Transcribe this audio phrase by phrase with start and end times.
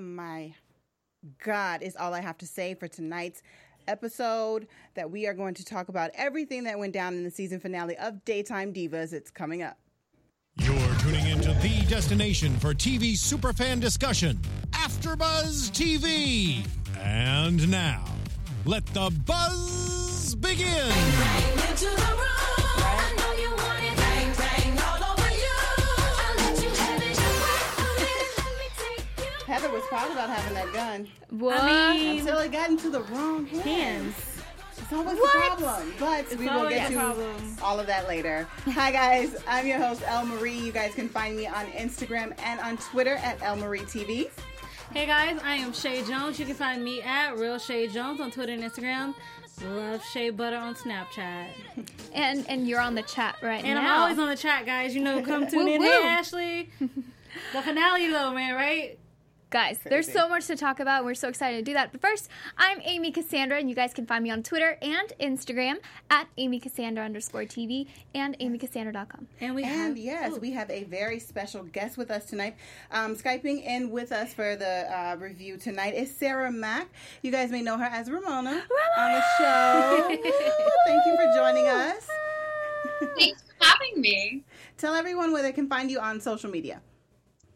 [0.00, 0.54] my
[1.44, 3.42] God, is all I have to say for tonight's
[3.88, 7.60] episode that we are going to talk about everything that went down in the season
[7.60, 9.12] finale of Daytime Divas.
[9.12, 9.78] It's coming up.
[10.58, 14.38] You're tuning into the destination for TV superfan discussion,
[14.70, 16.66] AfterBuzz TV.
[16.98, 18.04] And now,
[18.64, 20.92] let the buzz begin.
[29.46, 31.60] Heather was proud about having that gun What?
[31.60, 33.62] I mean, until it got into the wrong hands.
[33.64, 34.14] hands.
[34.78, 35.34] It's always What?
[35.36, 37.56] a problem, but we will get a to problem.
[37.62, 38.46] all of that later.
[38.66, 40.58] Hi guys, I'm your host L Marie.
[40.58, 44.28] You guys can find me on Instagram and on Twitter at L Marie TV.
[44.92, 46.38] Hey guys, I am Chae Jones.
[46.38, 49.14] You can find me at Real Chae Jones on Twitter and Instagram.
[49.64, 51.46] Love Chae Butter on Snapchat.
[52.14, 53.94] And and you're on the chat right And now.
[53.96, 54.94] I'm always on the chat, guys.
[54.94, 55.82] You know, come tune Woo in.
[55.82, 56.70] Hey, Ashley.
[56.80, 58.98] the finale, though, man, right?
[59.50, 60.98] Guys, there's so much to talk about.
[60.98, 61.92] and We're so excited to do that.
[61.92, 62.28] But first,
[62.58, 65.76] I'm Amy Cassandra, and you guys can find me on Twitter and Instagram
[66.10, 69.28] at Amy Cassandra underscore TV and AmyCassandra.com.
[69.40, 72.56] And we And have yes, oh, we have a very special guest with us tonight.
[72.90, 76.88] Um, Skyping in with us for the uh, review tonight is Sarah Mack.
[77.22, 78.50] You guys may know her as Ramona,
[78.98, 80.06] on the show.
[80.86, 82.08] Thank you for joining us.
[83.16, 84.42] Thanks for having me.
[84.76, 86.80] Tell everyone where they can find you on social media.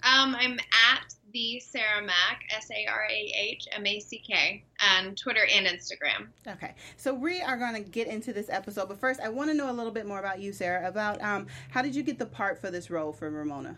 [0.02, 0.52] Um, I'm
[0.92, 4.64] at the Sarah Mack, S A R A H M A C K,
[4.96, 6.28] on Twitter and Instagram.
[6.46, 9.54] Okay, so we are going to get into this episode, but first, I want to
[9.54, 10.86] know a little bit more about you, Sarah.
[10.86, 13.76] About um, how did you get the part for this role for Ramona?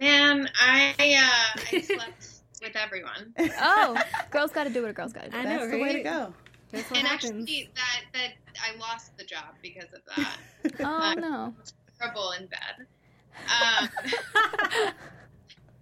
[0.00, 2.28] Man, I uh, I slept
[2.62, 3.96] with everyone, Oh,
[4.30, 5.36] girls got to do what a girl's got to do.
[5.36, 6.34] I That's know, the way to go.
[6.72, 7.30] That's what and happens.
[7.42, 10.36] actually, that that I lost the job because of that.
[10.80, 11.54] Oh, no.
[11.98, 12.86] Trouble in bed.
[13.48, 13.88] Um,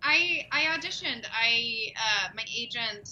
[0.05, 1.27] I I auditioned.
[1.33, 3.09] I uh, my agent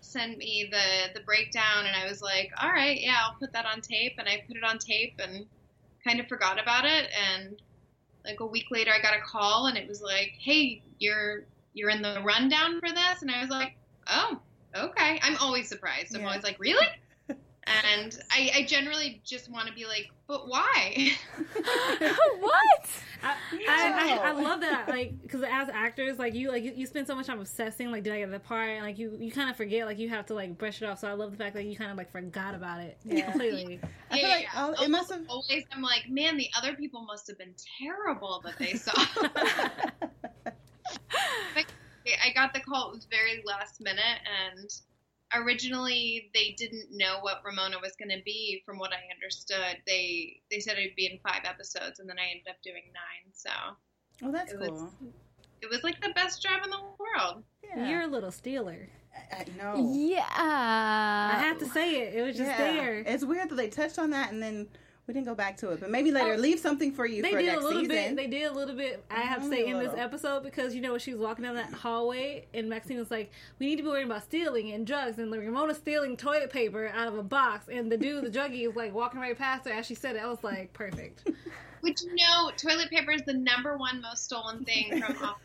[0.00, 3.66] sent me the the breakdown, and I was like, all right, yeah, I'll put that
[3.66, 5.46] on tape, and I put it on tape, and
[6.06, 7.60] kind of forgot about it, and
[8.26, 11.90] like a week later, I got a call, and it was like, hey, you're you're
[11.90, 13.72] in the rundown for this, and I was like,
[14.08, 14.40] oh,
[14.76, 15.20] okay.
[15.22, 16.14] I'm always surprised.
[16.16, 16.28] I'm Yeah.
[16.28, 16.86] always like, really?
[17.64, 21.12] And I, I generally just want to be like, but why?
[22.40, 22.90] what?
[23.22, 23.36] I,
[23.68, 27.06] I, I, I love that, like, because as actors, like you, like you, you spend
[27.06, 28.70] so much time obsessing, like, did I get the part?
[28.70, 30.98] And, like you, you kind of forget, like, you have to like brush it off.
[30.98, 33.30] So I love the fact that you kind of like forgot about it Yeah.
[33.30, 33.80] completely.
[34.10, 35.22] I feel like all- it must have.
[35.28, 38.92] Always, I'm like, man, the other people must have been terrible that they saw.
[42.24, 44.70] I got the call; it was very last minute, and
[45.34, 48.62] originally they didn't know what Ramona was going to be.
[48.66, 52.30] From what I understood, they they said it'd be in five episodes, and then I
[52.30, 53.32] ended up doing nine.
[53.32, 53.50] So
[54.24, 54.92] oh, that's It was- cool.
[55.60, 57.44] it was like the best job in the world.
[57.64, 57.88] Yeah.
[57.88, 58.88] You're a little stealer.
[59.32, 59.92] I, I know.
[59.94, 60.26] Yeah.
[60.36, 62.14] I have to say it.
[62.14, 62.58] It was just Yeah.
[62.58, 62.98] there.
[62.98, 64.68] It's weird that they touched on that and then
[65.06, 65.80] we didn't go back to it.
[65.80, 67.96] But maybe later, Oh, leave something for you They for did a next little season.
[67.96, 68.16] bit.
[68.16, 69.04] They did a little bit.
[69.10, 71.56] I have to say in this episode because you know when she was walking down
[71.56, 75.18] that hallway and Maxine was like, "We need to be worrying about stealing and drugs."
[75.18, 78.76] And Ramona stealing toilet paper out of a box, and the dude, the druggie, is
[78.76, 80.22] like walking right past her as she said it.
[80.22, 81.28] I was like, perfect.
[81.82, 85.42] Would you know toilet paper is the number one most stolen thing from office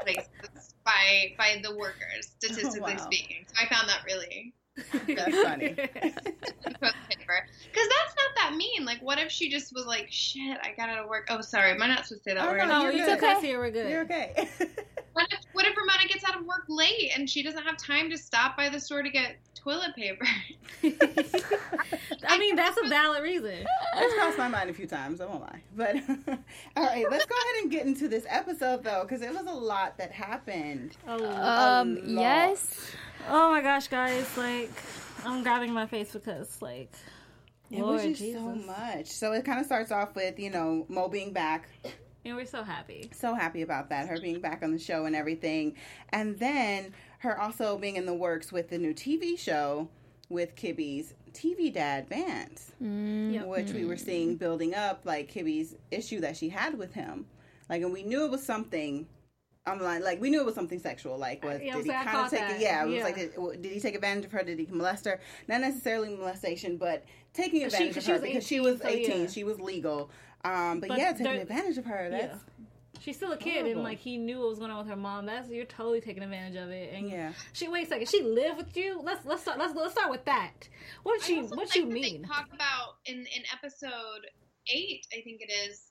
[0.00, 3.04] places by by the workers, oh, statistically wow.
[3.04, 3.44] speaking.
[3.48, 4.54] So I found that really
[5.08, 5.74] That's funny.
[5.74, 8.84] toilet paper because that's not that mean.
[8.84, 11.70] Like, what if she just was like, "Shit, I got out of work." Oh, sorry,
[11.72, 12.66] am I not supposed to say that Oh, word?
[12.68, 13.18] no, you're you good.
[13.18, 13.58] took here.
[13.58, 13.90] We're good.
[13.90, 14.48] You're okay.
[15.14, 18.08] What if what if Ramona gets out of work late and she doesn't have time
[18.10, 20.24] to stop by the store to get toilet paper?
[22.28, 23.66] I mean, that's a valid reason.
[23.94, 25.20] That's crossed my mind a few times.
[25.20, 25.60] I won't lie.
[25.76, 25.96] But
[26.76, 29.52] all right, let's go ahead and get into this episode though, because it was a
[29.52, 30.96] lot that happened.
[31.08, 32.22] Oh, Um, lot.
[32.22, 32.92] yes.
[33.28, 34.36] Oh my gosh, guys!
[34.36, 34.70] Like,
[35.24, 36.92] I'm grabbing my face because, like,
[37.70, 38.40] It Lord was just Jesus.
[38.40, 39.06] so much.
[39.06, 41.68] So it kind of starts off with you know Mo being back,
[42.24, 43.10] and we're so happy.
[43.14, 45.74] so happy about that, her being back on the show and everything,
[46.10, 49.88] and then her also being in the works with the new TV show
[50.28, 52.72] with Kibby's TV dad Vance.
[52.82, 53.34] Mm.
[53.34, 53.46] Yep.
[53.46, 54.38] which we were seeing mm.
[54.38, 57.26] building up, like Kibby's issue that she had with him.
[57.68, 59.06] Like, and we knew it was something.
[59.70, 61.18] I'm like, like we knew it was something sexual.
[61.18, 62.56] Like, was Yeah, did he kind of take that.
[62.56, 62.60] it?
[62.60, 63.04] Yeah, it was Yeah.
[63.04, 64.42] like, did, did he take advantage of her?
[64.42, 65.20] Did he molest her?
[65.48, 67.04] Not necessarily molestation, but
[67.34, 69.20] taking She- advantage of she her was because she 18, was so 18.
[69.22, 69.26] yeah.
[69.28, 70.10] She was legal.
[70.44, 72.08] Um, but, But yeah, taking advantage of her.
[72.10, 72.18] Yeah.
[72.26, 72.38] That's
[73.00, 73.70] She's still a kid, Horrible.
[73.72, 75.26] and like he knew what was going on with her mom.
[75.26, 76.92] That's you're totally taking advantage of it.
[76.92, 77.32] And yeah.
[77.52, 78.08] she wait a second.
[78.08, 79.00] She lived with you.
[79.02, 79.58] Let's let's start.
[79.58, 80.68] Let's let's start with that.
[81.04, 81.40] What did she?
[81.40, 82.24] What like you mean?
[82.24, 84.26] Talk about in in episode
[84.68, 85.87] eight, I think it is.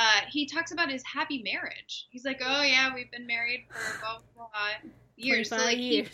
[0.00, 2.06] Uh, he talks about his happy marriage.
[2.10, 4.90] He's like, "Oh yeah, we've been married for blah blah." blah.
[5.16, 5.48] years.
[5.48, 6.08] So 25 like he.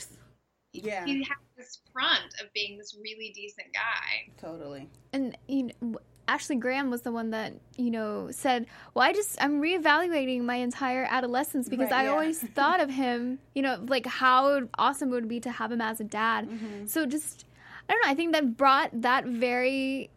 [0.72, 4.32] Yeah, he has this front of being this really decent guy.
[4.40, 4.88] totally.
[5.12, 9.40] And you know, Ashley Graham was the one that you know said, "Well, I just
[9.40, 12.10] I'm reevaluating my entire adolescence because Right, I yeah.
[12.10, 15.80] always thought of him, you know, like how awesome it would be to have him
[15.80, 16.86] as a dad." Mm-hmm.
[16.86, 17.44] So just
[17.88, 18.10] I don't know.
[18.10, 20.10] I think that brought that very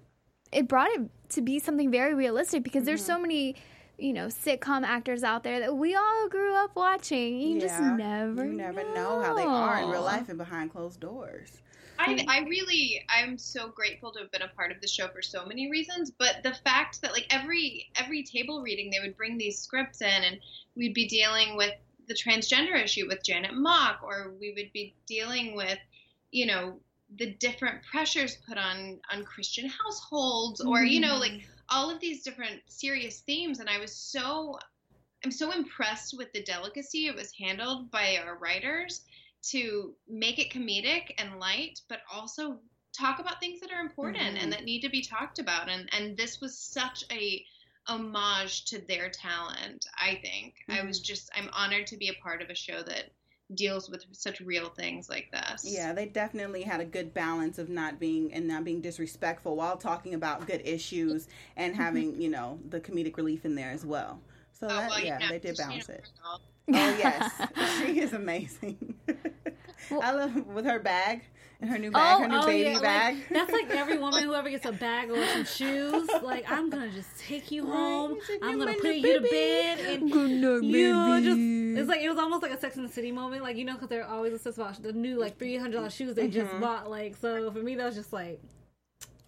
[0.52, 3.06] it brought it to be something very realistic because there's Mm-hmm.
[3.14, 3.56] so many.
[4.00, 7.40] You know, sitcom actors out there that we all grew up watching.
[7.40, 11.00] You just never, You never know how they are in real life and behind closed
[11.00, 11.64] doors.
[12.00, 15.24] I, I really I'm so grateful to have been a part of the show for
[15.24, 19.38] so many reasons, but the fact that like every every table reading they would bring
[19.38, 20.40] these scripts in and
[20.76, 21.74] we'd be dealing with
[22.08, 25.80] the transgender issue with Janet Mock or we would be dealing with
[26.32, 26.80] you know
[27.16, 32.24] the different pressures put on on Christian households or you know like all of these
[32.24, 34.60] different serious themes and I was so
[35.24, 39.02] I'm so impressed with the delicacy it was handled by our writers
[39.44, 42.60] to make it comedic and light, but also
[42.94, 44.44] talk about things that are important Mhm.
[44.44, 45.70] and that need to be talked about.
[45.70, 47.46] And and this was such a
[47.88, 49.86] homage to their talent.
[49.96, 53.12] I think I was just I'm honored to be a part of a show that
[53.56, 55.66] deals with such real things like this.
[55.66, 59.78] Yeah, they definitely had a good balance of not being and not being disrespectful while
[59.78, 61.82] talking about good issues and mm-hmm.
[61.82, 64.20] having, you know, the comedic relief in there as well.
[64.52, 66.12] So Oh, that, well, you yeah, they did Christina balance it.
[66.26, 67.42] Oh yes,
[67.80, 68.96] she is amazing.
[69.92, 71.22] I love with her bag
[71.66, 73.18] her new bag, Oh, her new Oh, baby yeah, like, bag.
[73.32, 76.08] that's like every woman who ever gets a bag or some shoes.
[76.22, 78.14] Like I'm gonna just take you home.
[78.14, 81.80] Right, I'm gonna put you to bed, and you just.
[81.80, 83.74] It's like it was almost like a Sex in the City moment, like you know,
[83.74, 86.62] because they're always obsessed about the new like three hundred dollars shoes they just Mhm.
[86.62, 86.90] bought.
[86.90, 88.40] Like so, for me, that was just like,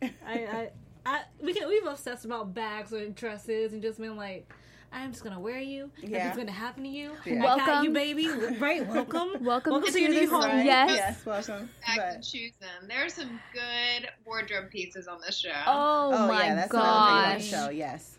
[0.02, 0.70] I, I,
[1.06, 4.52] I we can we've obsessed about bags or dresses and just been like.
[4.92, 5.92] I'm just gonna wear you.
[6.02, 6.18] Yeah.
[6.30, 7.12] Nothing's gonna happen to you.
[7.26, 7.36] Yeah.
[7.36, 7.84] I got Welcome.
[7.86, 8.28] you, baby.
[8.60, 9.44] Right, welcome.
[9.44, 10.44] Welcome to to your new home.
[10.44, 10.66] Right?
[10.66, 10.90] Yes.
[10.92, 11.70] yes, welcome.
[11.86, 12.88] Bags But- and shoes in.
[12.88, 15.52] There are some good wardrobe pieces on this show.
[15.68, 17.46] Oh, oh my yeah, that's another thing on the gosh.
[17.50, 17.70] show.
[17.70, 18.18] Yes,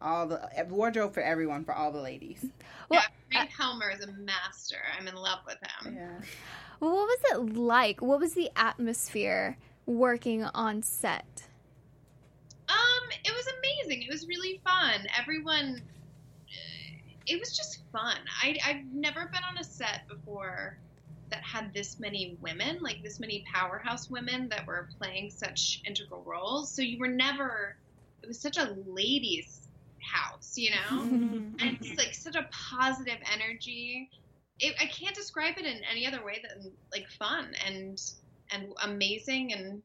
[0.00, 2.44] all the wardrobe for everyone for all the ladies.
[2.88, 4.76] Well, yeah, Frank Helmer is a master.
[4.98, 5.96] I'm in love with him.
[5.96, 6.08] Yeah.
[6.80, 8.02] Well, what was it like?
[8.02, 9.56] What was the atmosphere
[9.86, 11.44] working on set?
[12.68, 14.02] Um, it was amazing.
[14.02, 15.06] It was really fun.
[15.18, 15.80] Everyone,
[17.26, 18.16] it was just fun.
[18.42, 20.78] I I've never been on a set before
[21.30, 26.24] that had this many women, like this many powerhouse women that were playing such integral
[26.26, 26.74] roles.
[26.74, 27.76] So you were never.
[28.22, 29.68] It was such a ladies'
[30.12, 31.02] house, you know,
[31.60, 34.08] and it's like such a positive energy.
[34.60, 37.98] It, I can't describe it in any other way than like fun and
[38.52, 39.82] and amazing and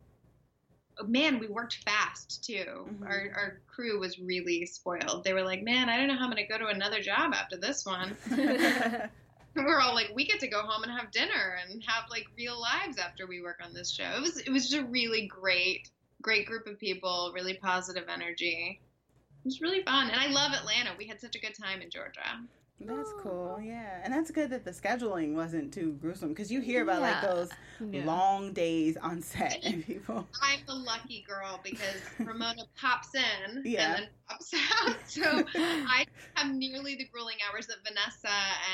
[1.08, 2.88] man, we worked fast too.
[2.88, 3.06] Mhm.
[3.06, 5.24] Our our crew was really spoiled.
[5.24, 7.34] They were like, "Man, I don't know how I'm going to go to another job
[7.34, 8.16] after this one."
[9.56, 12.60] We're all like, "We get to go home and have dinner and have like real
[12.60, 15.90] lives after we work on this show." It was it was just a really great
[16.22, 18.80] great group of people, really positive energy.
[18.82, 20.92] It was really fun, and I love Atlanta.
[20.98, 22.42] We had such a good time in Georgia.
[22.82, 26.62] That's oh, cool, yeah, and that's good that the scheduling wasn't too gruesome because you
[26.62, 27.50] hear about like those
[27.80, 28.06] Yeah.
[28.06, 30.26] long days on set and people.
[30.42, 33.96] I'm the lucky girl because Ramona pops in Yeah.
[33.96, 34.96] and then pops out.
[35.10, 36.06] So I
[36.36, 38.30] have nearly the grueling hours that Vanessa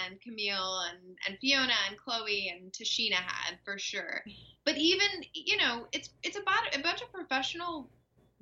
[0.06, 4.24] and Camille and, and Fiona and Chloe and Tichina had for sure.
[4.65, 7.89] But even, you know, it's it's about a bunch of professional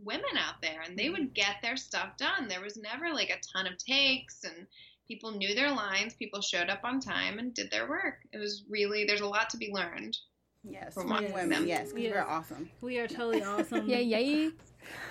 [0.03, 1.13] women out there and they mm-hmm.
[1.13, 2.47] would get their stuff done.
[2.47, 4.67] There was never like a ton of takes and
[5.07, 8.15] people knew their lines, people showed up on time and did their work.
[8.31, 10.17] It was really there's a lot to be learned.
[10.65, 11.33] Yes, From strong Yes.
[11.33, 12.13] women, yes, because Yes.
[12.13, 12.69] we're awesome.
[12.81, 13.89] We are totally awesome.
[13.89, 14.51] Yeah, yay.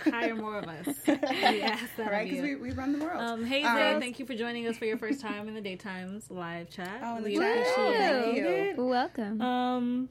[0.04, 0.86] Hire more of us.
[1.06, 2.28] Yes, that'll right?
[2.28, 3.20] Because we, we run the world.
[3.20, 5.60] Um, hey Um, Zay, thank you for joining us for your first time in the
[5.60, 7.00] daytimes live chat.
[7.02, 7.50] Oh, in the we chat.
[7.58, 8.76] appreciate Thank it.
[8.76, 8.84] you.
[8.86, 9.40] Welcome.
[9.42, 10.08] Um,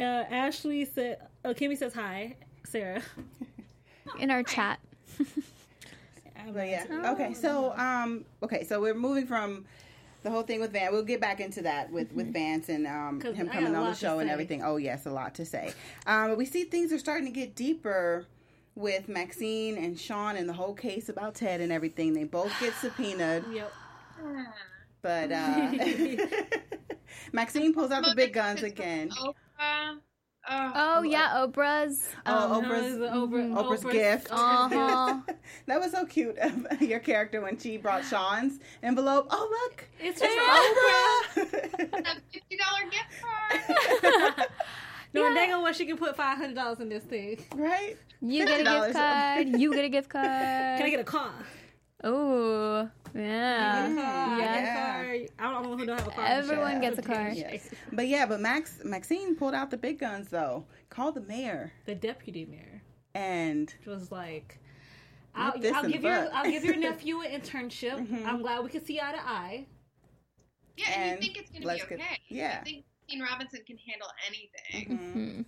[0.00, 3.02] uh, Ashley said, "Oh, Kimmy says hi, Sarah."
[4.18, 4.80] In our chat.
[6.52, 7.12] But yeah.
[7.12, 7.34] Okay.
[7.34, 8.24] So um.
[8.42, 8.64] Okay.
[8.64, 9.64] So we're moving from
[10.22, 10.92] the whole thing with Van.
[10.92, 14.18] We'll get back into that with with Vance and um him coming on the show
[14.18, 14.62] and everything.
[14.62, 15.72] Oh yes, a lot to say.
[16.06, 16.30] Um.
[16.30, 18.26] But we see things are starting to get deeper
[18.74, 22.12] with Maxine and Sean and the whole case about Ted and everything.
[22.12, 23.72] They both get subpoenaed, Yep.
[25.02, 25.72] but uh,
[27.32, 29.10] Maxine pulls out the big guns again.
[29.10, 29.98] Oprah.
[30.48, 32.08] Oh, Oh yeah, Oprah's.
[32.24, 34.28] Oh, um, Oprah's- No, Oprah, Oprah's gift.
[34.30, 35.20] Uh-huh.
[35.66, 39.26] that was so cute of your character when she brought Sean's envelope.
[39.30, 41.34] Oh look, It's, it's Oprah.
[41.34, 41.40] for
[41.86, 42.16] Oprah.
[42.16, 44.48] a fifty dollar gift card.
[45.12, 47.42] No, dang on what she can put five hundred dollars in this thing.
[47.54, 47.96] right?
[48.20, 49.48] You get a gift card.
[49.60, 50.24] You get a gift card.
[50.26, 51.32] Can I get a car?
[52.04, 53.86] Oh, yeah.
[53.94, 54.38] Car,
[55.14, 55.26] Yeah.
[55.38, 56.24] I don't know who don't have a car.
[56.26, 56.80] Everyone Shit.
[56.82, 57.30] gets a car.
[57.30, 57.70] Yes.
[57.92, 60.66] But yeah, but Max Maxine pulled out the big guns though.
[60.90, 62.82] Called the mayor The deputy mayor
[63.14, 64.58] and it was like,
[65.34, 66.28] "I'll, this I'll give the your.
[66.34, 68.06] I'll give your nephew an internship.
[68.06, 68.26] Mhm.
[68.26, 69.66] I'm glad we can see eye to eye."
[70.76, 72.18] Yeah, and, And you think it's going to let's be get- okay.
[72.28, 72.58] yeah.
[72.60, 74.98] I think Dean Robinson can handle anything.
[74.98, 75.36] Mhm.
[75.36, 75.42] Hmm.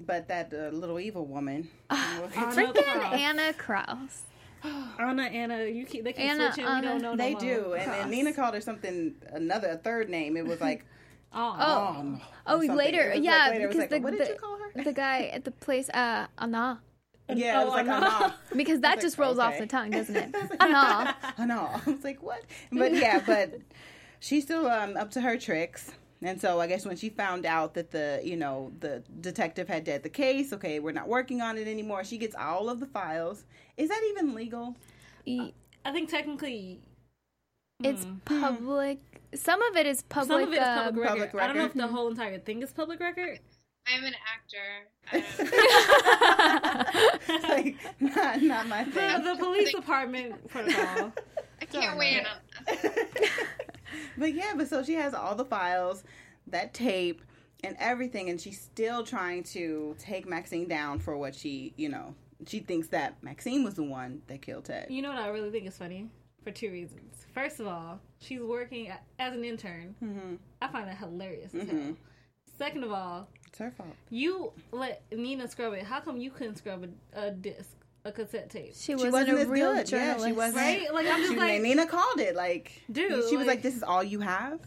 [0.00, 1.70] but that uh, little evil woman.
[1.88, 1.98] we'll
[2.34, 3.14] Anna Freaking Kraus.
[3.14, 4.22] Anna Kraus.
[4.98, 6.64] Anna, Anna, you keep they keep Anna, switching.
[6.64, 6.88] we Anna.
[6.88, 7.10] don't know.
[7.12, 7.40] no they more.
[7.40, 10.36] do, and, and Nina called her something another a third name.
[10.36, 10.84] It was like
[11.32, 12.20] Oh, Oh.
[12.46, 12.76] Oh, something.
[12.76, 13.68] later, It was like yeah, later.
[13.68, 14.82] Because like, the, what the, you call her?
[14.84, 16.80] the guy at the place, uh, Anna.
[17.28, 18.06] Yeah, it was Oh, like Anna.
[18.06, 18.34] Anna.
[18.56, 20.34] Because that just like, rolls off the tongue, doesn't it?
[20.60, 21.14] Anna.
[21.36, 21.82] Anna.
[21.86, 22.42] I was like, what?
[22.72, 23.58] But yeah, but
[24.20, 25.90] she's still um, up to her tricks.
[26.22, 29.84] And so I guess when she found out that the, you know, the detective had
[29.84, 32.04] dead the case, okay, we're not working on it anymore.
[32.04, 33.44] She gets all of the files.
[33.76, 34.74] Is that even legal?
[35.28, 35.52] I
[35.92, 36.80] think technically
[37.84, 38.14] It's Hmm.
[38.24, 38.98] public.
[39.34, 40.28] Some of it is public.
[40.28, 41.40] some of it is uh, public record.
[41.42, 43.38] I don't know if the whole entire thing is public record.
[43.86, 45.12] I'm an actor.
[47.28, 49.22] It's like, not, not my thing.
[49.22, 51.12] the police department protocol.
[51.60, 52.84] I can't weigh in on this.
[54.18, 56.04] but yeah, but so she has all the files,
[56.48, 57.22] that tape,
[57.64, 62.14] and everything, and she's still trying to take Maxine down for what she, you know,
[62.46, 64.86] she thinks that Maxine was the one that killed Ted.
[64.90, 66.08] You know what I really think is funny?
[66.44, 67.26] For two reasons.
[67.34, 69.94] First of all, she's working as an intern.
[70.02, 70.34] Mm-hmm.
[70.62, 71.96] I find that hilarious Mhm.
[72.58, 73.94] Second of all, It's her fault.
[74.10, 75.82] you let Nina scrub it.
[75.84, 77.70] How come you couldn't scrub a, a disc,
[78.06, 78.74] a cassette tape?
[78.74, 79.90] she She wasn't, wasn't a as real good.
[79.90, 80.26] Yeah, journalist.
[80.26, 80.56] she wasn't.
[80.56, 80.94] Right?
[80.94, 82.34] Like I'm just She, like, Nina called it.
[82.36, 84.60] Like, Dude, she was like- like, "This is all you have." Like,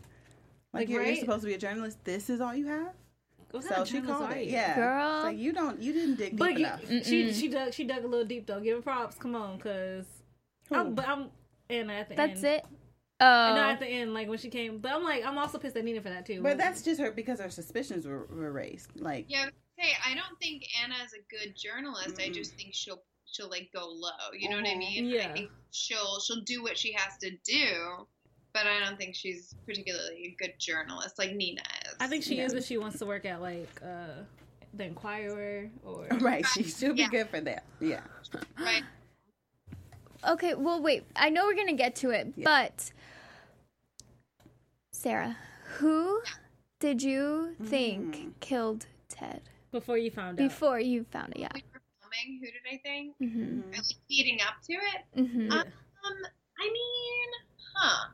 [0.74, 1.98] Like, you're, you're supposed to be a journalist.
[2.03, 2.93] This is all you have.
[3.51, 4.46] what So kind of she called it.
[4.46, 4.51] you?
[4.51, 5.15] Yeah, Girl.
[5.15, 6.81] It's like you don't, you didn't dig deep But you, enough.
[6.88, 8.60] she she dug she dug a little deep though.
[8.60, 9.15] Give her props.
[9.17, 10.05] Come on, cause
[10.72, 11.29] I'm, but I'm
[11.69, 12.31] and at the end.
[12.31, 12.55] That's end.
[12.58, 12.65] it.
[13.22, 14.77] And not Oh, at the end, like when she came.
[14.77, 16.41] But I'm like, I'm also pissed at Nina for that too.
[16.41, 18.91] But that's just her because her suspicions were, were raised.
[18.96, 22.15] Like, Yeah, I was gonna say I don't think Anna is a good journalist.
[22.19, 22.34] I Mm-mm.
[22.34, 24.09] just think she'll she'll like go low.
[24.38, 24.77] You know what I Mhm.
[24.79, 25.05] mean?
[25.05, 25.29] Yeah.
[25.29, 28.07] I think she'll she'll do what she has to do,
[28.53, 31.95] but I don't think she's particularly a good journalist like Nina is.
[32.00, 32.45] I think she Yeah.
[32.45, 34.24] is if she wants to work at like uh
[34.74, 36.45] the Inquirer or right?
[36.45, 37.09] She should be Yeah.
[37.09, 37.63] good for that.
[37.79, 38.01] Yeah.
[38.59, 38.83] right.
[40.27, 40.53] okay.
[40.55, 41.03] Well, wait.
[41.15, 42.43] I know we're gonna get to it, Yeah.
[42.45, 42.91] but
[44.91, 45.38] Sarah,
[45.77, 46.21] who
[46.79, 48.39] did you think Mm.
[48.39, 50.48] killed Ted before you found out.
[50.50, 51.39] before you found it?
[51.39, 51.50] Yeah.
[52.25, 52.39] We.
[52.39, 53.15] Who did I think?
[53.19, 55.01] hmm I like leading up to it.
[55.15, 55.63] hmm Um,
[56.59, 57.29] I mean,
[57.75, 58.07] huh?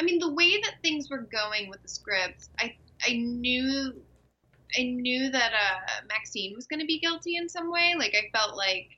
[0.00, 3.92] I mean, the way that things were going with the scripts, I I knew
[4.78, 7.94] I knew that uh, Maxine was going to be guilty in some way.
[7.98, 8.88] Like I felt like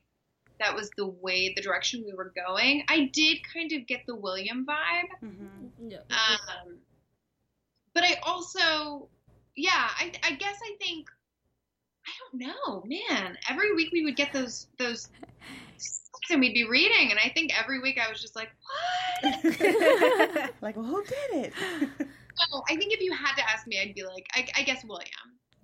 [0.61, 2.85] that was the way, the direction we were going.
[2.89, 5.91] I did kind of get the William vibe, Mm-hmm.
[5.91, 5.99] Yeah.
[6.11, 6.79] um,
[7.95, 9.09] but I also,
[9.57, 11.09] yeah, I I guess I think.
[12.07, 13.37] I don't know, man.
[13.49, 15.09] Every week we would get those those
[16.13, 18.51] books and we'd be reading, and I think every week I was just like,
[19.23, 19.45] "What?"
[20.63, 21.53] like, well, who did it?
[22.51, 24.85] So I think if you had to ask me, I'd be like, I, I guess
[24.85, 25.07] William.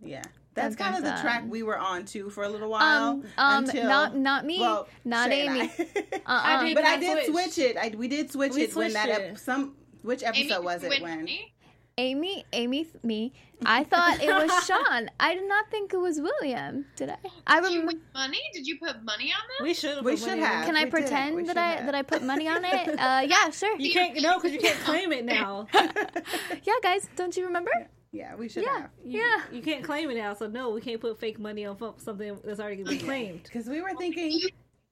[0.00, 0.23] yeah,
[0.54, 3.09] that's Dun, kind of the track we were on too for a little while.
[3.11, 5.70] Um, um, until, not not me, well, not Chae and Amy.
[6.26, 6.54] I.
[6.61, 6.64] Uh-uh.
[6.64, 7.54] did- but I I did switched.
[7.54, 7.76] switch it.
[7.76, 11.02] I we did switch We it when that ep- some which episode Amy was it
[11.02, 11.25] when?
[11.25, 11.52] me.
[12.00, 13.33] Amy, Amy, me.
[13.66, 15.11] I thought it was Sean.
[15.21, 16.87] I did not think it was William.
[16.97, 17.16] Did I?
[17.47, 18.40] I Did you rem- win money?
[18.54, 19.62] Did you put money on this?
[19.62, 20.02] We should.
[20.02, 20.64] We should have.
[20.64, 20.92] Can I we did.
[20.92, 21.87] pretend that I have.
[21.87, 22.99] that I put money on it?
[23.00, 23.76] Uh, yeah, sure.
[23.78, 25.66] You can't no, because you can't claim it now.
[26.69, 27.71] Yeah, guys, don't you remember?
[28.12, 28.78] Yeah, we should Yeah.
[28.83, 28.90] have.
[29.04, 29.42] You, Yeah.
[29.52, 30.33] you can't claim it now.
[30.35, 33.42] So no, we can't put fake money on something that's already been claimed.
[33.45, 34.40] Because we were thinking,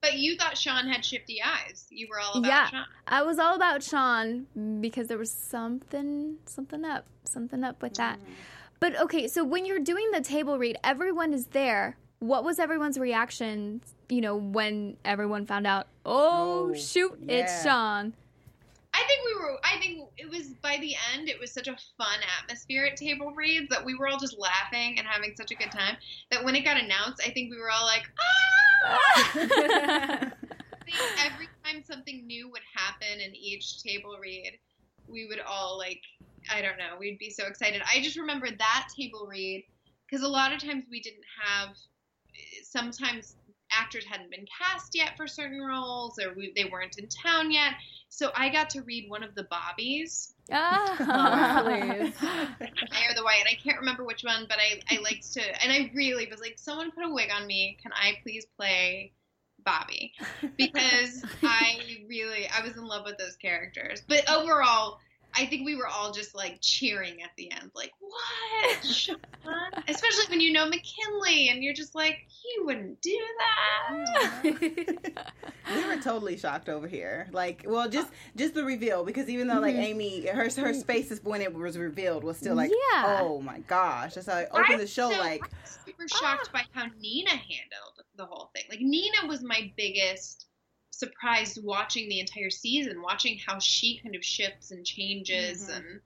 [0.00, 1.86] But you thought Sean had shifty eyes.
[1.90, 2.66] You were all about Yeah.
[2.68, 2.84] Sean.
[3.06, 4.46] I was all about Sean
[4.80, 8.18] because there was something something up, something up with that.
[8.18, 8.32] Mm-hmm.
[8.80, 11.96] But okay, so when you're doing the table read, everyone is there.
[12.20, 17.64] What was everyone's reaction, you know, when everyone found out, "Oh, Oh, shoot, it's.
[17.64, 18.14] Sean."
[18.98, 19.58] I think we were.
[19.62, 21.28] I think it was by the end.
[21.28, 24.98] It was such a fun atmosphere at table reads that we were all just laughing
[24.98, 25.96] and having such a good time.
[26.32, 29.30] That when it got announced, I think we were all like, ah!
[29.34, 30.30] I
[30.84, 34.58] think every time something new would happen in each table read,
[35.06, 36.00] we would all like,
[36.52, 37.82] I don't know, we'd be so excited.
[37.94, 39.64] I just remember that table read
[40.06, 41.76] because a lot of times we didn't have.
[42.62, 43.36] Sometimes
[43.72, 47.74] actors hadn't been cast yet for certain roles, or we, they weren't in town yet.
[48.08, 50.94] So I got to read one of the Bobbies, Ah.
[51.58, 52.14] Hilarious.
[52.22, 55.62] I or the White, and I can't remember which one, but I, I liked to,
[55.62, 57.76] and I really was like, someone put a wig on me.
[57.82, 59.12] Can I please play
[59.64, 60.12] Bobby
[60.56, 64.02] because I really I was in love with those characters.
[64.08, 64.98] But overall,
[65.38, 68.78] I think we were all just like cheering at the end, like what?
[69.88, 74.44] Especially when you know McKinley and you're just like he wouldn't do that.
[75.74, 77.28] we were totally shocked over here.
[77.30, 79.84] Like, well, just just the reveal because even though like mm-hmm.
[79.84, 80.72] Amy, her her mm-hmm.
[80.72, 83.20] space is when it was revealed was still like, Yeah.
[83.20, 85.12] oh my gosh, that's how I opened the show.
[85.12, 85.50] so- like, I'm
[85.86, 86.52] super shocked ah.
[86.52, 88.64] by how Nina handled the whole thing.
[88.68, 90.47] Like Nina was my biggest
[90.90, 95.76] surprise watching the entire season, watching how she kind of shifts and changes Mhm.
[95.76, 96.00] and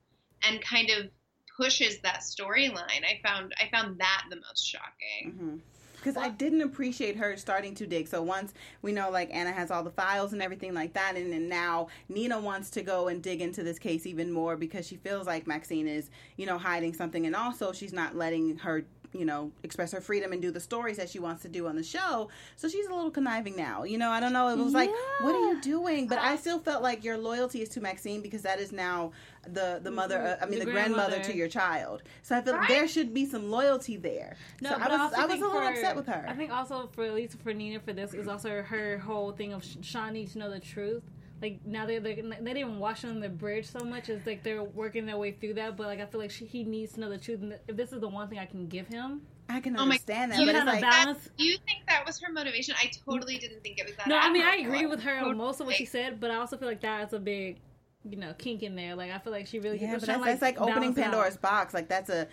[0.45, 1.09] and kind of
[1.55, 3.05] pushes that storyline.
[3.05, 5.61] I found I found that the most shocking.
[5.95, 8.09] because I didn't appreciate her starting to dig.
[8.09, 11.31] So once we know like Anna has all the files and everything like that, and
[11.31, 14.97] then now Nina wants to go and dig into this case even more because she
[14.97, 19.25] feels like Maxine is you know hiding something, and also she's not letting her you
[19.25, 21.83] know express her freedom and do the stories that she wants to do on the
[21.83, 22.29] show.
[22.55, 23.83] So she's a little conniving now.
[23.83, 24.47] You know, I don't know.
[24.49, 24.89] It was like,
[25.21, 26.07] what are you doing?
[26.07, 29.11] But I still felt like your loyalty is to Maxine because that is now
[29.47, 30.37] the the mother.
[30.39, 31.09] Uh, I mean, the, The grandmother.
[31.09, 31.31] grandmother.
[31.31, 32.03] to your child.
[32.23, 32.67] So I feel Right.
[32.67, 34.35] there should be some loyalty there.
[34.61, 36.25] No, so I was also I was a little for- upset with her.
[36.27, 39.53] I think also for at least for Nina for this is also her whole thing
[39.53, 41.03] of Sh- Sean needs to know the truth.
[41.43, 44.07] Like now they they they didn't even wash on the bridge so much.
[44.07, 45.75] It's like they're working their way through that.
[45.75, 47.41] But like I feel like she, he needs to know the truth.
[47.41, 49.83] And if this is the one thing I can give him, I can Oh my-
[49.83, 51.29] understand that, you but it's like balance.
[51.37, 52.75] Do you think that was her motivation?
[52.81, 54.07] I totally didn't think it was that.
[54.07, 55.35] No, I mean I agree with her on Totally.
[55.37, 57.59] most of what she said, but I also feel like that's a big,
[58.05, 58.95] you know, kink in there.
[58.95, 61.03] Like I feel like she really yeah, but Sean, that's, that's like opening balance out.
[61.03, 61.73] Pandora's box.
[61.73, 62.29] Like that's a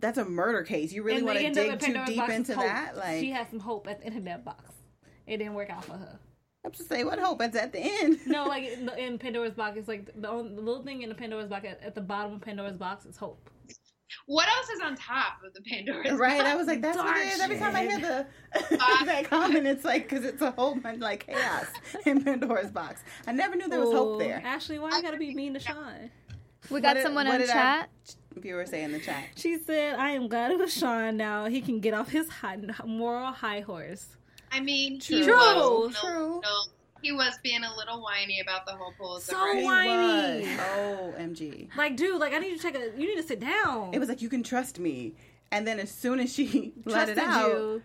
[0.00, 0.92] that's a murder case.
[0.92, 2.64] You really want to dig too deep into hope.
[2.64, 2.96] that?
[2.96, 4.74] Like she had some hope at the end of that box.
[5.28, 6.18] It didn't work out for her.
[6.62, 8.18] I have to say, what hope is at the end?
[8.26, 8.64] No, like
[8.98, 11.82] in, Pandora's box, it's like the, only, the little thing in the Pandora's box at,
[11.82, 13.48] at the bottom of Pandora's box is hope.
[14.26, 17.28] What else is on top of the Pandora's Right, I was like, that's what it
[17.28, 17.40] is.
[17.40, 18.26] Every time I hear the
[19.06, 21.66] that comment, it's like because it's a whole bunch like chaos
[22.06, 23.02] in Pandora's box.
[23.26, 24.42] I never knew there was hope Oh, there.
[24.44, 26.10] Ashley, why you gotta be mean to Sean?
[26.70, 27.90] We got did- someone what on did our chat.
[28.36, 29.24] Viewer say in the chat.
[29.34, 31.16] She said, "I am glad it was Sean.
[31.16, 34.16] Now he can get off his high, moral high horse."
[34.52, 35.16] I mean, True.
[35.18, 35.34] he True.
[35.36, 36.40] was no, True.
[36.42, 36.60] no,
[37.02, 39.32] he was being a little whiny about the whole Pulitzer.
[39.32, 39.58] So Prize.
[39.58, 40.42] He Whiny.
[40.42, 40.60] was.
[40.60, 41.68] Oh, MG.
[41.76, 42.86] Like, dude, like I need you to take a.
[43.00, 43.94] You need to sit down.
[43.94, 45.14] It was like you can trust me,
[45.52, 47.82] and then as soon as she let Trusted it out, you.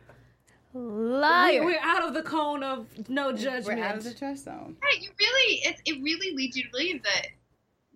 [0.73, 1.60] Liar.
[1.62, 3.65] We, we're out of the cone of no judgment.
[3.65, 3.82] we're judgment.
[3.86, 4.75] out of the trust zone.
[4.84, 7.28] Right, you really it, it really leads you to believe that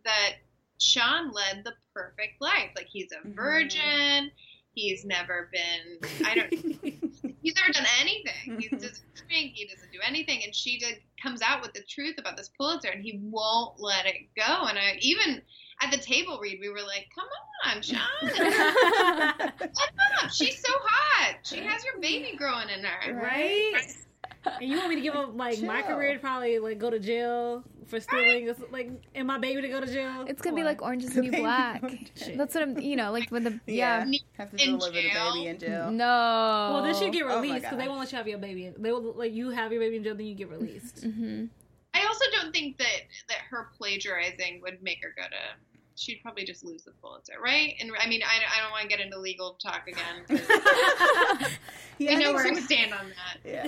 [0.05, 0.33] that
[0.79, 2.69] Sean led the perfect life.
[2.75, 3.35] Like he's a Mhm.
[3.35, 4.31] virgin.
[4.73, 6.25] He's never been.
[6.25, 6.53] I don't.
[7.41, 8.59] he's never done anything.
[8.59, 8.77] He mm-hmm.
[8.77, 9.53] doesn't drink.
[9.55, 10.41] He doesn't do anything.
[10.43, 14.05] And she did, comes out with the truth about this Pulitzer, and he won't let
[14.05, 14.67] it go.
[14.67, 15.41] And I even
[15.81, 17.27] at the table read, we were like, "Come
[17.65, 19.53] on, Sean, let
[20.23, 20.31] up.
[20.31, 21.37] She's so hot.
[21.43, 23.95] She has your baby growing in her." right?
[24.45, 26.99] And you want me to give up like my career to probably like go to
[26.99, 30.25] jail for stealing, It's like, and my baby to go to jail?
[30.27, 30.81] It's gonna be like.
[30.81, 31.81] Orange is the New Baby Black.
[32.35, 32.79] That's what I'm.
[32.79, 34.05] You know, like when the yeah.
[34.05, 34.19] Yeah.
[34.37, 35.91] Have to In deliver the baby in jail.
[35.91, 36.05] No.
[36.73, 38.73] Well, then she get Oh released because they won't let you have your baby.
[38.77, 41.03] They will like you have your baby in jail, then you get released.
[41.03, 41.45] hmm
[41.91, 45.57] I also don't think that that her plagiarizing would make her go to.
[45.95, 47.73] She'd probably just lose the Pulitzer, right?
[47.81, 50.23] And I mean, I, I don't want to get into legal talk again.
[51.99, 53.39] 'cause Yeah, I I know think where she I stand on that.
[53.45, 53.63] Yeah.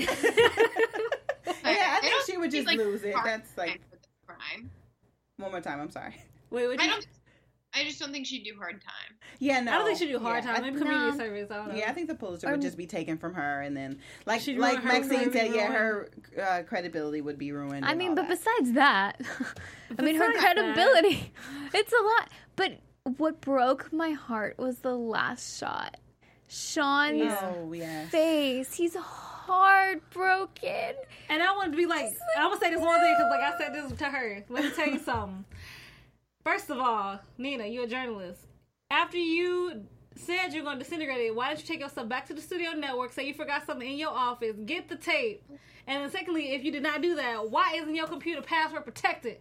[1.63, 3.15] I- yeah, I I think she would just like, lose it.
[3.23, 4.69] That's like time for this crime.
[5.37, 5.79] one more time.
[5.79, 6.15] I'm sorry.
[6.49, 7.07] Wait, what I you, don't.
[7.73, 9.17] I just don't think she'd do hard time.
[9.39, 9.71] Yeah, no.
[9.71, 10.63] I don't think she'd do hard yeah, time.
[10.63, 11.17] I- Maybe community No.
[11.17, 11.47] service.
[11.49, 11.75] I don't know.
[11.75, 14.41] Yeah, I think the Pulitzer Or- would just be taken from her, and then, like,
[14.41, 16.09] She'd like Maxine said, yeah, her
[16.41, 17.85] uh, credibility would be ruined.
[17.85, 18.37] I mean, but that.
[18.37, 19.21] besides that,
[19.97, 21.31] I mean, her Besides that- credibility,
[21.73, 22.29] it's a lot.
[22.57, 22.73] But
[23.17, 25.95] what broke my heart was the last shot.
[26.53, 27.73] Sean's oh
[28.09, 28.73] face.
[28.73, 30.95] He's heartbroken.
[31.29, 33.39] And I want to be like, I want to say this one thing because, like,
[33.39, 34.43] I said this to her.
[34.49, 35.45] Let me tell you something.
[36.43, 38.41] First of all, Nina, you're a journalist.
[38.89, 39.85] After you
[40.17, 42.71] said you're going to disintegrate it, why didn't you take yourself back to the studio
[42.71, 45.45] network, say you forgot something in your office, get the tape?
[45.87, 49.37] And then, secondly, if you did not do that, why isn't your computer password protected?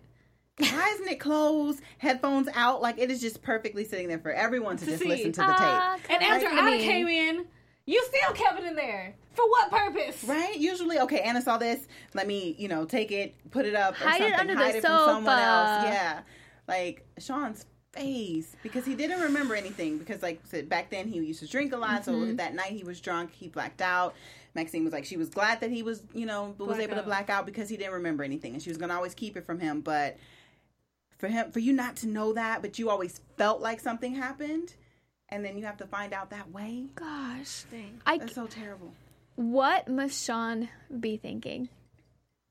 [0.59, 1.81] Why isn't it closed?
[1.99, 5.09] Headphones out, like it is just perfectly sitting there for everyone to, To just see.
[5.09, 6.11] listen to the Ah, tape.
[6.11, 7.47] And after I I came in,
[7.87, 9.15] you still kept it in there.
[9.33, 10.23] For what purpose?
[10.25, 10.57] Right?
[10.59, 11.87] Usually, okay, Anna saw this.
[12.15, 14.41] Let me, you know, take it, put it up, or Hide it something.
[14.41, 15.69] under the hide it from someone else.
[15.83, 15.87] sofa.
[15.87, 16.21] Yeah,
[16.69, 19.99] like Sean's face because he didn't remember anything.
[19.99, 22.05] Because, like said, back then he used to drink a lot.
[22.05, 22.37] So Mm-hmm.
[22.37, 23.33] that night he was drunk.
[23.33, 24.15] He blacked out.
[24.55, 27.03] Maxine was like, she was glad that he was, you know, was Black able to
[27.05, 29.61] black out because he didn't remember anything, and she was gonna always keep it from
[29.61, 29.81] him.
[29.81, 30.17] But
[31.21, 34.75] for him, for you not to know that, but you always felt like something happened,
[35.29, 36.87] and then you have to find out that way.
[36.95, 38.01] Gosh, Dang.
[38.07, 38.93] I That's so terrible.
[39.37, 41.69] What must Sean be thinking?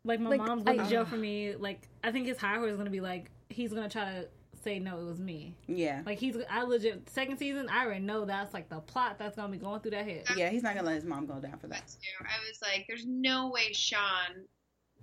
[0.05, 1.55] Like my Like, mom's gonna I- joke for me.
[1.55, 4.27] Like I think his high horse is gonna be like he's gonna try to
[4.63, 5.55] say no, it was me.
[5.67, 6.01] Yeah.
[6.05, 7.67] Like he's I legit second season.
[7.69, 10.23] I already know that's like the plot that's gonna be going through that head.
[10.37, 11.83] Yeah, he's not gonna let his mom go down for that.
[12.21, 14.45] I was like, there's no way Sean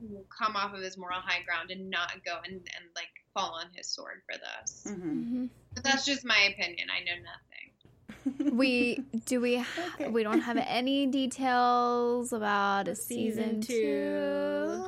[0.00, 3.52] will come off of his moral high ground and not go and, and like fall
[3.60, 4.94] on his sword for this.
[4.94, 6.88] hmm But that's just my opinion.
[6.90, 8.52] I know nothing.
[8.56, 10.08] We do we Okay.
[10.08, 13.74] we don't have any details about a season, Season two.
[13.76, 14.84] two.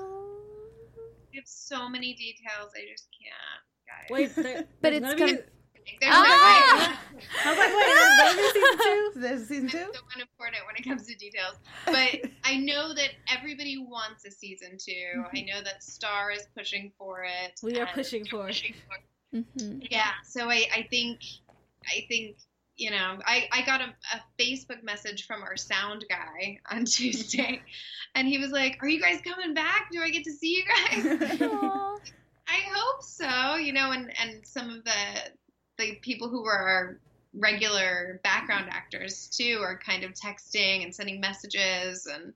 [1.31, 2.73] We have so many details.
[2.75, 4.09] I just can't, guys.
[4.11, 5.43] Wait, there, But it's gonna be- com-
[6.01, 7.01] There's Ah!
[7.45, 7.95] I was like, wait,
[8.29, 9.13] there's season two.
[9.21, 9.93] There's season no, two.
[9.95, 11.57] so unimportant when it comes to details.
[11.87, 15.25] But I know that everybody wants a season two.
[15.35, 17.59] I know that Star is pushing for it.
[17.63, 18.49] We are pushing for it.
[18.49, 19.45] pushing for it.
[19.59, 19.87] Mhm.
[19.91, 21.21] Yeah, so I, I think
[21.87, 22.37] I think
[22.77, 27.61] you know I, I got a, a Facebook message from our sound guy on Tuesday,
[28.15, 29.89] and he was like, "Are you guys coming back?
[29.93, 31.41] Do I get to see you guys?"
[32.51, 33.57] I hope so.
[33.57, 34.93] You know, and and some of the
[35.79, 36.99] the people who were our
[37.35, 42.33] regular background actors too are kind of texting and sending messages and.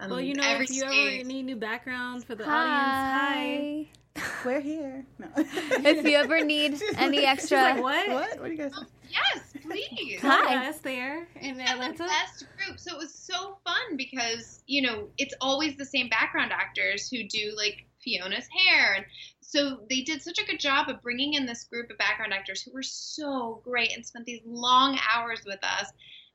[0.00, 2.54] Um, Well, you know, every if you ever state- need new background for the audience,
[2.54, 3.86] hi.
[4.16, 4.22] Hi.
[4.44, 5.04] We're here.
[5.18, 5.26] No.
[5.36, 8.08] If you ever need any like- extra, Like, what?
[8.08, 8.40] What?
[8.40, 8.72] What do you guys?
[9.10, 10.20] yes, please.
[10.22, 10.68] Hi.
[10.68, 12.04] Us there in We had the Atlanta.
[12.06, 12.78] best group.
[12.78, 17.24] So it was so fun because, you know, it's always the same background actors who
[17.24, 18.94] do like Fiona's hair.
[18.94, 19.04] And
[19.48, 22.60] so they did such a good job of bringing in this group of background actors
[22.60, 25.90] who were so great and spent these long hours with us.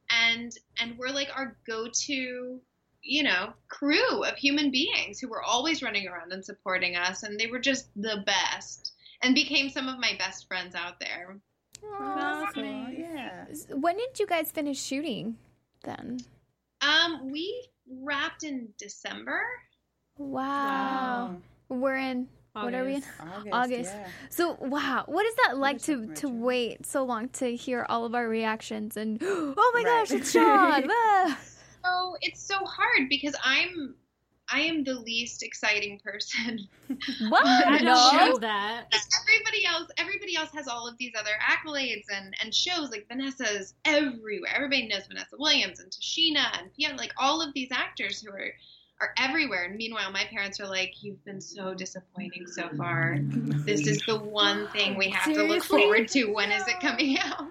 [0.09, 2.59] And and we're like our go-to,
[3.03, 7.39] you know, crew of human beings who were always running around and supporting us and
[7.39, 11.37] they were just the best and became some of my best friends out there.
[11.85, 12.45] Aw.
[12.55, 13.45] That's Yeah.
[13.75, 15.37] When did you guys finish shooting?
[15.83, 16.21] Then.
[16.81, 19.43] Um, we wrapped in December.
[20.17, 21.35] Wow.
[21.69, 22.27] We're in.
[22.53, 23.03] What are we in?
[23.19, 23.19] August.
[23.19, 23.53] August.
[23.53, 23.93] August.
[23.95, 24.07] Yeah.
[24.29, 26.31] So wow, what is that like to to Rachel?
[26.39, 30.07] wait so long to hear all of our reactions and oh my Right.
[30.07, 30.87] gosh, it's Sean!
[30.91, 31.39] Ah.
[31.83, 33.95] So it's so hard because I'm
[34.49, 36.59] I am the least exciting person.
[37.29, 37.45] what?
[37.45, 37.85] I don't
[38.31, 38.85] know that.
[38.93, 43.73] everybody else everybody else has all of these other accolades and and shows like Vanessa's
[43.85, 44.51] everywhere.
[44.55, 48.51] Everybody knows Vanessa Williams and Tichina and Fiona, like all of these actors who are
[49.03, 49.65] are everywhere.
[49.65, 53.17] And meanwhile, my parents are like, "You've been so disappointing so far.
[53.19, 56.25] This is the one thing we have to look forward to.
[56.25, 57.47] When is it coming out?"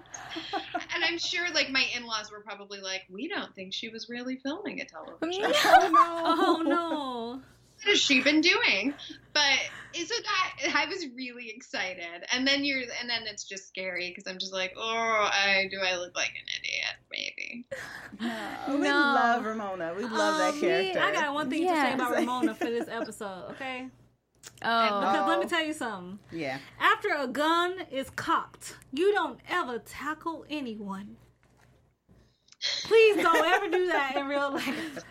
[0.95, 4.37] And I'm sure, like my in-laws were probably like, "We don't think she was really
[4.37, 6.23] filming a television." Oh no.
[6.25, 7.41] Oh no.
[7.83, 8.93] What has she been doing?
[9.33, 9.59] But
[9.93, 14.31] so that I was really excited, and then you're, and then it's just scary because
[14.31, 14.81] I'm just like, oh,
[15.31, 16.95] I do I look like an idiot?
[17.11, 17.65] Maybe.
[18.19, 18.89] No, we No.
[18.89, 19.93] love Ramona.
[19.95, 20.99] We love that Um, character.
[20.99, 23.87] I got one thing to say about Ramona for this episode, okay?
[24.61, 26.19] Oh, Because let me tell you something.
[26.31, 26.57] Yeah.
[26.79, 31.17] After a gun is cocked, you don't ever tackle anyone.
[32.83, 35.03] Please don't ever do that in real life.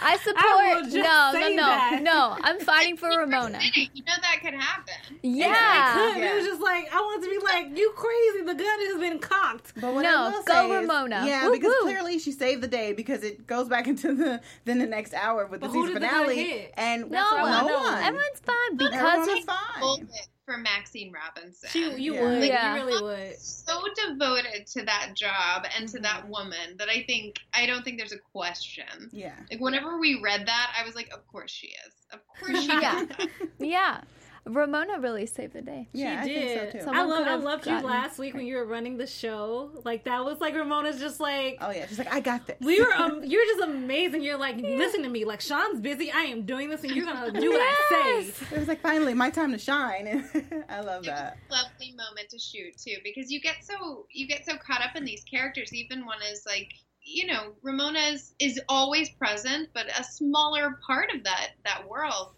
[0.00, 0.44] I I support.
[0.74, 2.00] will just No, no, say no, that.
[2.02, 2.36] no.
[2.42, 3.60] I'm fighting for Ramona.
[3.74, 5.18] You know that could happen.
[5.22, 6.08] Yeah.
[6.10, 6.22] It could.
[6.22, 8.42] It was just like, I want to be like, you crazy.
[8.44, 9.72] The gun has been cocked.
[9.80, 11.24] But what No, I will go say is- Ramona.
[11.26, 11.86] yeah, Woo, because woo.
[11.88, 15.46] clearly she saved the day because it goes back into the then the next hour
[15.46, 17.66] with the But who season did the finale, and No That's what I one.
[17.72, 18.02] no one.
[18.02, 20.08] Everyone's fine because Everyone it's was Hold fine.
[20.46, 21.68] It for Maxine Robinson.
[21.70, 22.22] She, you Yeah.
[22.22, 22.44] would.
[22.44, 22.76] Yeah.
[22.76, 23.38] You really would.
[23.38, 26.30] so devoted to that job and to that mm-hmm.
[26.30, 29.10] woman that I think I don't think there's a question.
[29.12, 29.34] Yeah.
[29.50, 31.92] Like whenever we read that, I was like, of course she is.
[32.12, 33.04] Of course she Yeah.
[33.18, 33.28] is.
[33.58, 34.00] yeah.
[34.46, 35.88] Ramona really saved the day.
[35.92, 36.58] Yeah, she I did.
[36.72, 36.96] think so too.
[36.96, 37.22] I love.
[37.22, 39.70] I could've loved you last week when you were running the show.
[39.84, 41.58] Like that was like Ramona's just like.
[41.60, 42.56] Oh yeah, she's like, I got this.
[42.60, 44.22] We were, um, you're just amazing.
[44.22, 45.24] You're like, listen to me.
[45.24, 46.10] Like Sean's busy.
[46.12, 47.74] I am doing this, and you're gonna do what I
[48.22, 48.54] say.
[48.54, 51.36] It was like finally my time to shine, and I love It was that.
[51.50, 54.96] a lovely moment to shoot too because you get so you get so caught up
[54.96, 59.86] in these characters even one is like you know ramona is, is always present but
[59.98, 62.34] a smaller part of that that world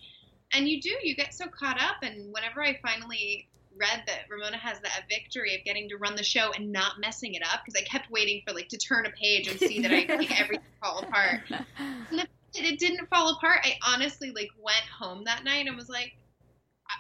[0.53, 4.57] and you do you get so caught up and whenever i finally read that ramona
[4.57, 7.81] has that victory of getting to run the show and not messing it up because
[7.81, 10.65] i kept waiting for like to turn a page and see that i make everything
[10.83, 11.41] fall apart
[11.79, 15.89] and it, it didn't fall apart i honestly like went home that night and was
[15.89, 16.17] like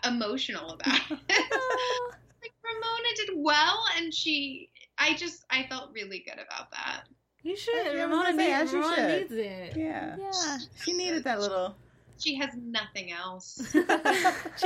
[0.04, 6.34] emotional about it like Ramona did well, and she, I just, I felt really good
[6.34, 7.04] about that.
[7.42, 7.74] You should.
[7.74, 9.20] Yeah, I Ramona, say, needs, as you Ramona should.
[9.20, 9.76] needs it.
[9.76, 10.16] Yeah.
[10.18, 10.58] yeah.
[10.82, 11.76] She needed that little.
[12.18, 13.60] She has nothing else.
[13.72, 13.78] she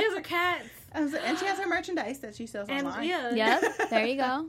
[0.03, 0.63] has a cat.
[0.95, 3.07] And she has her merchandise that she sells And online.
[3.09, 3.33] yeah.
[3.33, 3.73] Yep.
[3.89, 4.47] There you go.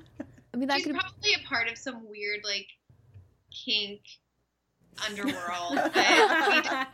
[0.53, 0.95] I mean, that She's could.
[0.97, 2.67] probably a part of some weird like
[3.51, 4.01] kink
[5.09, 6.88] underworld, but we didn't delve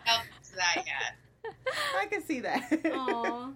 [0.56, 1.54] that yet.
[2.00, 2.62] I can see that.
[2.94, 3.50] Aw.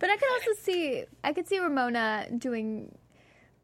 [0.00, 2.92] But I could also see I could see Ramona doing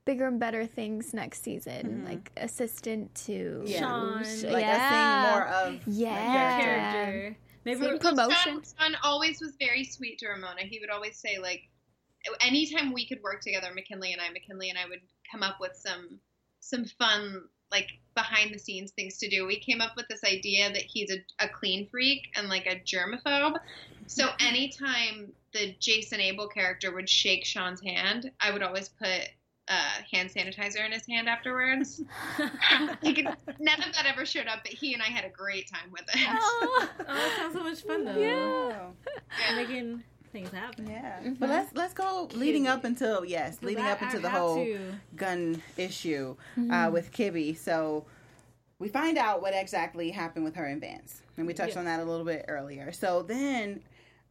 [0.04, 2.06] bigger and better things next season, mm-hmm.
[2.06, 3.78] like assistant to Yeah.
[3.80, 4.18] Sean.
[4.52, 4.88] Like yeah.
[4.88, 6.60] seeing more of Yeah.
[6.60, 7.36] Character.
[7.64, 8.62] Maybe we're- promotion.
[8.62, 10.62] Sean, Sean always was very sweet to Ramona.
[10.62, 11.68] He would always say like,
[12.40, 15.74] anytime we could work together, McKinley and I, McKinley and I would come up with
[15.76, 16.20] some
[16.60, 19.46] some fun like behind the scenes things to do.
[19.46, 22.76] We came up with this idea that he's a, a clean freak and like a
[22.76, 23.56] germaphobe.
[24.06, 29.30] So anytime the Jason Abel character would shake Sean's hand, I would always put
[29.68, 32.02] uh, hand sanitizer in his hand afterwards.
[33.02, 33.26] He could-
[33.58, 36.02] none of that ever showed up, but he and I had a great time with
[36.14, 36.26] it.
[36.28, 36.88] Oh.
[37.00, 38.72] Oh, that sounds so much fun though.
[38.74, 40.86] Oh, Making things happen.
[40.88, 41.20] yeah.
[41.22, 41.38] Mhm.
[41.38, 44.80] But let's let's go leading up until yes, leading up into I the whole to.
[45.16, 46.70] gun issue Mm-hmm.
[46.72, 47.56] uh, with Kibby.
[47.56, 48.04] So
[48.78, 51.76] we find out what exactly happened with her and Vance, and we touched Yes.
[51.78, 52.92] on that a little bit earlier.
[52.92, 53.82] So then.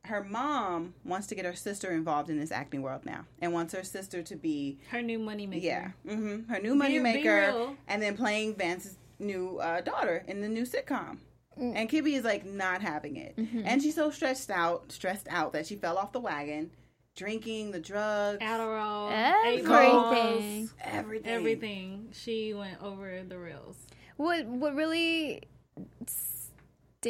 [0.05, 3.73] Her mom wants to get her sister involved in this acting world now, and wants
[3.73, 5.65] her sister to be her new money maker.
[5.65, 10.41] Yeah, hmm her new Be- money maker, and then playing Vance's new uh, daughter in
[10.41, 11.17] the new sitcom.
[11.59, 11.73] Mm.
[11.75, 13.61] And Kibby is like not having it, Mm-hmm.
[13.65, 16.71] and she's so stressed out, stressed out that she fell off the wagon,
[17.15, 20.63] drinking the drugs, Adderall, Everything.
[20.63, 22.09] eight everything, everything.
[22.13, 23.75] She went over the rails.
[24.17, 25.43] What what really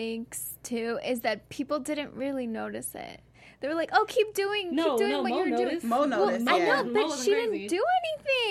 [0.01, 3.19] stinks too is that people didn't really notice it.
[3.59, 5.85] They were like, "Oh, keep doing, No, keep doing no, what Mo you're doing." noticed.
[5.85, 7.57] Mo Well, noticed, I know, but wasn't she crazy.
[7.57, 7.83] didn't do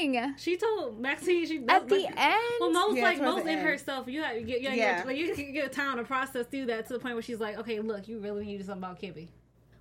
[0.05, 2.37] anything She told Maxine she at the like, end.
[2.61, 3.63] Well, Mo's Yeah, like towards Mo's in end.
[3.63, 4.07] herself.
[4.07, 4.75] You have you get you, Yeah.
[4.99, 5.03] yeah.
[5.05, 7.57] like you can get time to process through that to the point where she's like,
[7.59, 9.29] okay, look, you really need to do something about Kibby.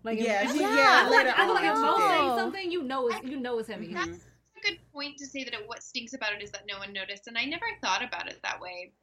[0.03, 0.75] Like, Yeah, if, she- Yeah.
[0.75, 2.09] yeah, I feel like, I feel like if Mo she did.
[2.09, 3.87] saying something, you know it's you know it's heavy.
[3.89, 3.95] Mm-hmm.
[4.11, 4.23] That's
[4.57, 6.91] a good point to say that it, what stinks about it is that no one
[6.93, 8.93] noticed, and I never thought about it that way.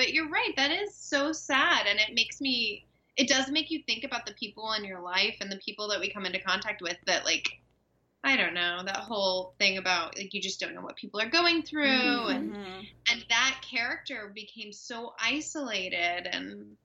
[0.00, 2.86] But you're right, that is so sad, and it makes me.
[3.18, 6.00] It does make you think about the people in your life and the people that
[6.00, 6.96] we come into contact with.
[7.04, 7.60] That like,
[8.24, 11.28] I don't know, that whole thing about like you just don't know what people are
[11.28, 12.86] going through, and Mhm.
[13.10, 16.78] and that character became so isolated, and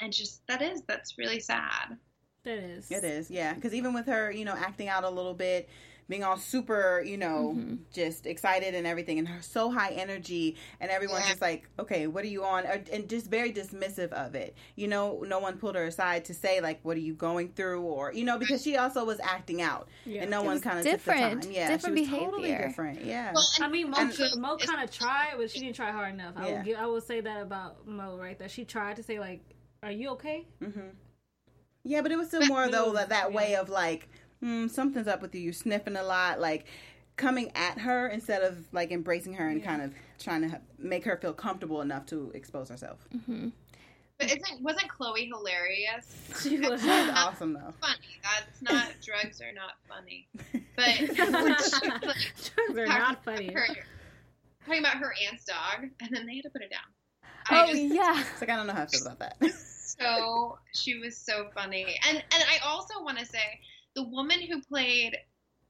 [0.00, 1.96] and just that is that's really sad.
[2.44, 2.90] It is.
[2.90, 3.54] It is, yeah.
[3.54, 5.68] Because even with her, you know, acting out a little bit,
[6.10, 7.76] being all super, you know, Mm-hmm.
[7.92, 11.30] just excited and everything, and her so high energy, and everyone's Yeah.
[11.30, 12.66] just like, okay, what are you on?
[12.66, 14.54] And just very dismissive of it.
[14.74, 17.80] You know, no one pulled her aside to say, like, what are you going through?
[17.82, 19.88] Or, you know, because she also was acting out.
[20.04, 20.22] Yeah.
[20.22, 21.42] And no It one kind of took the different.
[21.44, 21.52] time.
[21.52, 23.04] Yeah, Different she was totally different.
[23.04, 23.32] Yeah.
[23.32, 26.12] Well, and I mean, Mo, And- Mo kind of tried, but she didn't try hard
[26.12, 26.34] enough.
[26.36, 26.56] I Yeah.
[26.58, 28.48] will give, I will say that about Mo right there.
[28.48, 29.40] She tried to say like,
[29.84, 30.88] "Are you okay?" hmm
[31.84, 34.08] Yeah, but it was still more though that that way of like,
[34.40, 35.40] hmm, something's up with you.
[35.42, 36.66] You're sniffing a lot, like
[37.16, 39.66] coming at her instead of like embracing her and Yeah.
[39.66, 42.98] kind of trying to make her feel comfortable enough to expose herself.
[43.14, 43.48] Mm-hmm.
[44.18, 46.14] but isn't wasn't Chloe hilarious?
[46.42, 46.82] She was.
[46.86, 47.74] Awesome though.
[47.80, 48.20] funny.
[48.22, 50.28] That's not drugs are not funny.
[50.76, 53.52] But Drugs are not funny.
[53.52, 53.66] her,
[54.64, 56.80] talking about her aunt's dog, and then they had to put it down.
[57.50, 58.20] oh I just yeah.
[58.32, 59.36] It's like I don't know how I feel about that.
[59.52, 63.60] so she was so funny, and and I also want to say
[63.94, 65.16] the woman who played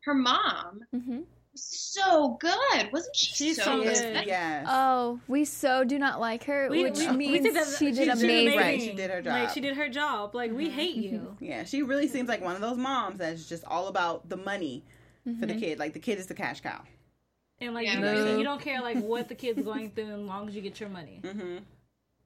[0.04, 1.20] her mom hmm
[1.52, 3.32] was so good, wasn't she?
[3.34, 3.94] She's so so good.
[4.14, 4.26] good.
[4.26, 4.66] yes.
[4.68, 7.86] Oh, we so do not like her, We- which we- we means think that she
[7.90, 8.56] did she's amazing.
[8.58, 9.54] Right, she did her Like job.
[9.54, 10.34] she did her job.
[10.34, 11.36] Like we hate you.
[11.40, 14.84] yeah, she really seems like one of those moms that's just all about the money
[15.24, 15.46] for Mm-hmm.
[15.48, 15.78] the kid.
[15.80, 16.82] Like the kid is the cash cow.
[17.60, 17.94] And like Yeah.
[17.94, 18.38] you, No.
[18.38, 20.88] you don't care like what the kid's going through as long as you get your
[20.88, 21.20] money.
[21.24, 21.56] hmm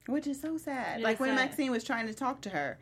[0.07, 1.01] Which is so sad.
[1.01, 1.37] Yeah, like when sad.
[1.47, 2.79] Maxine was trying to talk to her,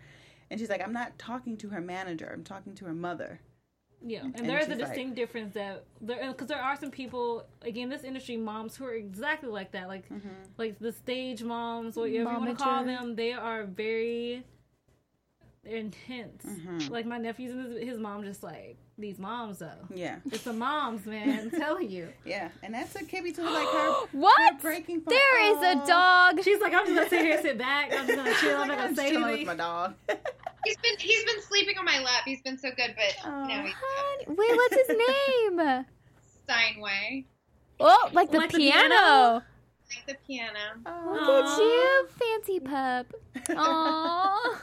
[0.53, 2.31] and she's like, "I'm not talking to her manager.
[2.33, 3.41] I'm talking to her mother."
[4.05, 6.77] Yeah, and, And there is a she's like- distinct difference that there because there are
[6.77, 10.29] some people again this industry moms who are exactly like that, like Mm-hmm.
[10.59, 13.17] like the stage moms, whatever you want to call them.
[13.17, 14.45] They are very
[15.65, 16.45] they're intense.
[16.45, 16.93] Mm-hmm.
[16.93, 19.69] Like my nephew's and his, his mom, just like these moms though.
[19.95, 21.41] Yeah, It's the moms, man.
[21.41, 22.09] I'm telling you.
[22.25, 23.93] yeah, and that's a Kibby to like her.
[24.13, 24.61] What?
[24.63, 25.11] breaking point.
[25.11, 25.83] There is Aw.
[25.83, 26.43] a dog.
[26.45, 27.93] She's like, I'm just gonna sit here, and sit back.
[27.93, 28.57] I'm just gonna chill.
[28.59, 29.95] I'm not gonna say chilling with my dog.
[30.65, 32.23] He's been he's been sleeping on my lap.
[32.25, 33.47] He's been so good, but Aw.
[33.49, 35.85] now he's Honey- Wait, what's his name?
[36.45, 37.25] Steinway,
[37.81, 38.89] Oh, like the Like the piano.
[38.89, 39.33] piano?
[39.35, 40.59] like the piano.
[41.13, 43.07] Look at you, fancy pup.
[43.49, 44.57] Aww.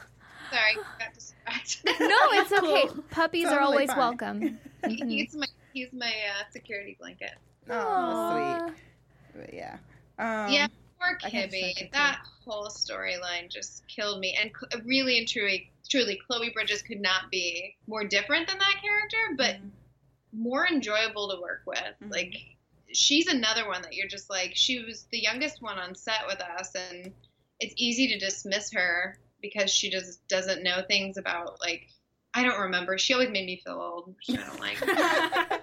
[0.50, 1.39] Sorry, got distracted.
[1.84, 2.86] No, it's okay.
[2.88, 3.04] Cool.
[3.10, 3.98] Puppies are always fine.
[3.98, 4.58] welcome.
[4.88, 7.32] he's my he's my uh, security blanket.
[7.68, 8.74] Oh, sweet.
[9.34, 9.76] But yeah.
[10.18, 10.66] Um, yeah,
[10.98, 11.74] poor I can Kibby.
[11.74, 14.36] second That whole storyline just killed me.
[14.40, 14.50] And
[14.84, 19.56] really and truly, truly, Chloe Bridges could not be more different than that character, but
[19.56, 19.70] Mhm.
[20.32, 21.94] more enjoyable to work with.
[22.02, 22.10] Mhm.
[22.10, 22.34] Like,
[22.92, 26.40] she's another one that you're just like, she was the youngest one on set with
[26.40, 27.12] us, and
[27.60, 31.88] it's easy to dismiss her because she just doesn't know things about like
[32.32, 32.96] I don't remember.
[32.96, 34.78] She always made me feel old, which I don't like.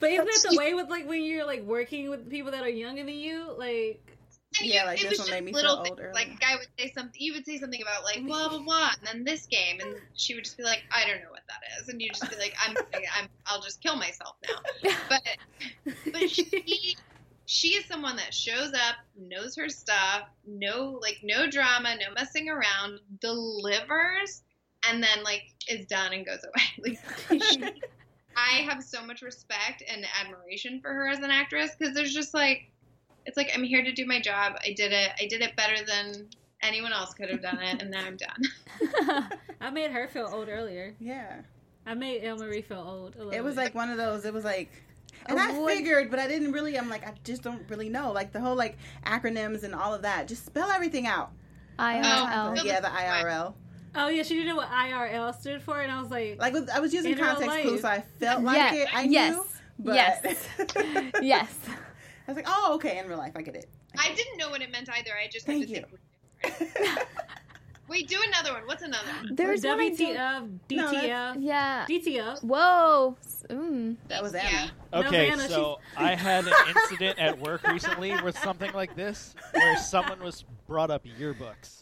[0.00, 2.68] but isn't that the way with like when you're like working with people that are
[2.68, 3.46] younger than you?
[3.56, 4.18] Like,
[4.60, 6.12] Yeah, like it this one made just me little feel older.
[6.14, 8.90] Like a guy would say something, you would say something about like blah blah blah,
[8.98, 11.80] and then this game, and she would just be like, I don't know what that
[11.80, 12.76] is, and you just be like, I'm,
[13.18, 14.92] I'm, I'll just kill myself now.
[15.08, 16.96] But, but she,
[17.46, 22.48] she is someone that shows up, knows her stuff, no like no drama, no messing
[22.48, 24.42] around, delivers,
[24.88, 26.98] and then like is done and goes away.
[27.30, 27.74] Like,
[28.36, 32.32] I have so much respect and admiration for her as an actress because there's just
[32.32, 32.70] like
[33.26, 34.54] it's like I'm here to do my job.
[34.64, 35.10] I did it.
[35.20, 36.28] I did it better than
[36.62, 39.28] anyone else could have done it, and now I'm done.
[39.60, 40.94] I made her feel old earlier.
[40.98, 41.42] yeah.
[41.84, 43.16] I made L Marie feel old.
[43.16, 43.62] A little It was bit.
[43.62, 44.24] like one of those.
[44.24, 44.70] It was like,
[45.26, 46.78] and I What- figured, but I didn't really.
[46.78, 48.12] I'm like, I just don't really know.
[48.12, 50.28] Like the whole like acronyms and all of that.
[50.28, 51.30] Just spell everything out.
[51.78, 52.02] IRL.
[52.04, 52.62] Oh.
[52.64, 53.54] yeah, the IRL.
[53.94, 56.80] oh yeah, she didn't know what IRL stood for, and I was like, Like I
[56.80, 58.94] was using context clues, so I felt like Yeah, it.
[58.94, 59.44] I yes, knew.
[59.78, 60.48] But yes.
[61.22, 61.54] yes.
[61.68, 62.98] I was like, oh, okay.
[62.98, 63.68] In real life, I get it.
[63.98, 65.10] I didn't know what it meant either.
[65.20, 66.68] I just Thank had to you.
[67.92, 68.08] think.
[68.10, 68.62] Wait, do another one.
[68.66, 69.08] What's another?
[69.22, 69.34] one?
[69.34, 70.16] There's one I don't- WTF,
[70.70, 71.86] No, DTF, that's- Yeah.
[71.88, 72.42] DTF.
[72.42, 73.16] Whoa.
[73.48, 73.96] Mm.
[74.08, 74.68] That was Yeah.
[74.92, 75.06] Anna.
[75.06, 79.76] Okay, Anna, so I had an incident at work recently with something like this, where
[79.78, 81.81] someone was brought up yearbooks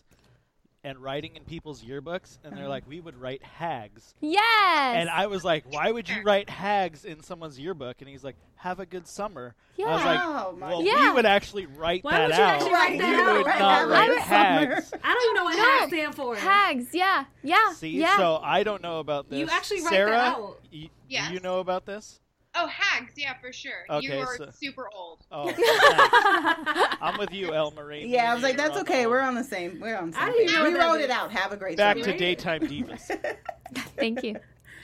[0.83, 4.97] and writing in people's yearbooks, and they're like, "We would write hags," Yes.
[4.97, 8.37] and I was like, "Why would you write hags in someone's yearbook?" And he's like,
[8.57, 10.07] "Have a good summer." I was Yeah.
[10.07, 11.09] like, Oh, my "Well, Yeah.
[11.11, 12.49] we would actually write Why that would you out.
[12.55, 13.33] actually write that we out?
[13.39, 15.01] would Right, not have write good hags." summer.
[15.05, 15.63] I don't even know what No.
[15.65, 16.37] HAG stand for.
[16.37, 16.89] Hags.
[16.95, 17.25] Yeah.
[17.43, 17.73] Yeah.
[17.75, 18.17] See, yeah.
[18.17, 19.39] so I don't know about this.
[19.39, 20.61] You actually write Sarah, that out.
[20.73, 21.29] y- Yes.
[21.29, 22.21] do you know about this?
[22.55, 23.13] Oh, hags.
[23.17, 23.85] Yeah, for sure.
[23.89, 25.21] Okay, you are so- super old.
[25.31, 25.53] Oh.
[27.01, 28.07] I'm with you, L Marie.
[28.07, 29.05] Yeah, I was like, that's okay.
[29.05, 29.79] the- We're on the same.
[29.81, 30.33] We're on the same.
[30.35, 30.51] page.
[30.59, 31.31] We wrote was- it out.
[31.31, 31.83] Have a great day.
[31.83, 32.13] back summer.
[32.13, 33.37] to daytime divas.
[33.97, 34.35] Thank you.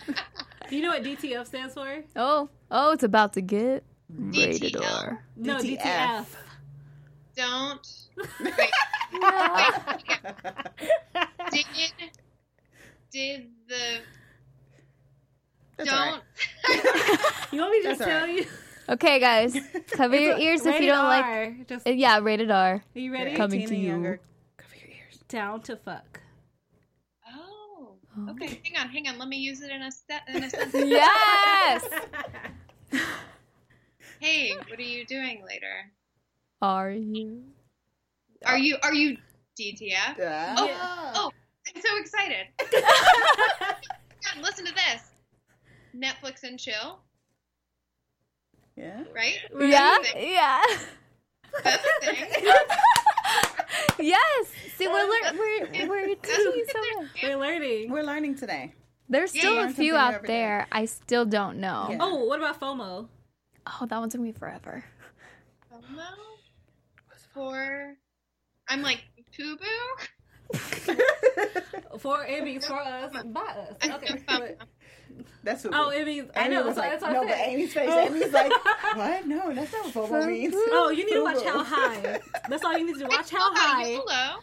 [0.06, 0.14] Do
[0.76, 2.02] you know what DTF stands for?
[2.14, 2.48] Oh.
[2.70, 5.02] Oh, it's about to get rated DTL.
[5.04, 5.24] R.
[5.36, 5.80] No, DTF.
[5.82, 6.26] DTF.
[7.36, 7.88] Don't.
[8.40, 8.70] Wait,
[9.12, 9.68] No.
[11.50, 11.64] did
[13.10, 13.98] did the
[15.76, 16.22] That's don't?
[17.52, 18.34] You want me to just That's tell right.
[18.38, 18.46] you?
[18.88, 19.56] Okay, guys,
[19.90, 21.24] cover your ears if you don't like.
[21.24, 21.56] R.
[21.68, 22.74] Just, Uh, Yeah, rated R.
[22.74, 23.30] are you ready?
[23.30, 23.88] You're Coming to you.
[23.88, 24.20] younger.
[24.56, 25.18] Cover your ears.
[25.28, 26.20] Down to fuck.
[27.34, 27.94] Oh.
[28.30, 28.60] Okay.
[28.64, 28.88] Hang on.
[28.88, 29.18] Hang on.
[29.18, 30.74] Let me use it in a step in a sentence.
[30.88, 31.84] Yes.
[34.20, 35.90] Hey, what are you doing later?
[36.62, 37.42] Are you?
[38.46, 39.16] Are you are you
[39.60, 40.16] DTF?
[40.18, 40.54] Yeah.
[40.58, 41.30] Oh, oh,
[41.74, 42.46] I'm so excited.
[42.72, 45.02] God, listen to this.
[45.96, 47.00] Netflix and chill,
[48.76, 49.04] Yeah.
[49.14, 49.38] right?
[49.58, 49.96] Yeah.
[50.02, 50.32] That's a.
[50.32, 50.62] Yeah.
[51.64, 52.26] That's a thing.
[54.06, 54.46] yes.
[54.76, 57.22] See, we're lear- we're we're That's doing so they're much.
[57.22, 57.90] We're learning.
[57.90, 58.74] We're learning today.
[59.08, 60.34] There's Yeah, still you a few out every day.
[60.34, 60.66] there.
[60.72, 61.86] I still don't know.
[61.90, 61.98] Yeah.
[62.00, 63.08] Oh, what about FOMO?
[63.66, 64.84] Oh, that one's gonna be forever.
[65.72, 66.04] FOMO
[67.32, 67.94] for
[68.68, 69.04] I'm like
[69.38, 69.58] Fubu.
[71.98, 73.76] For it means for us, by us.
[73.90, 74.22] Okay.
[75.10, 75.74] But- That's what.
[75.74, 76.64] Oh, it means I Amy know.
[76.64, 77.38] was So like, that's what no, I but.
[77.38, 77.88] Amy's face.
[77.90, 78.00] Oh.
[78.06, 78.50] Amy's like,
[78.94, 79.26] what?
[79.26, 80.54] No, that's not what FOMO means.
[80.56, 82.20] Oh, you need to watch How High.
[82.48, 83.06] That's all you need to do.
[83.08, 83.30] watch.
[83.30, 83.90] How High.
[83.92, 84.40] YOLO.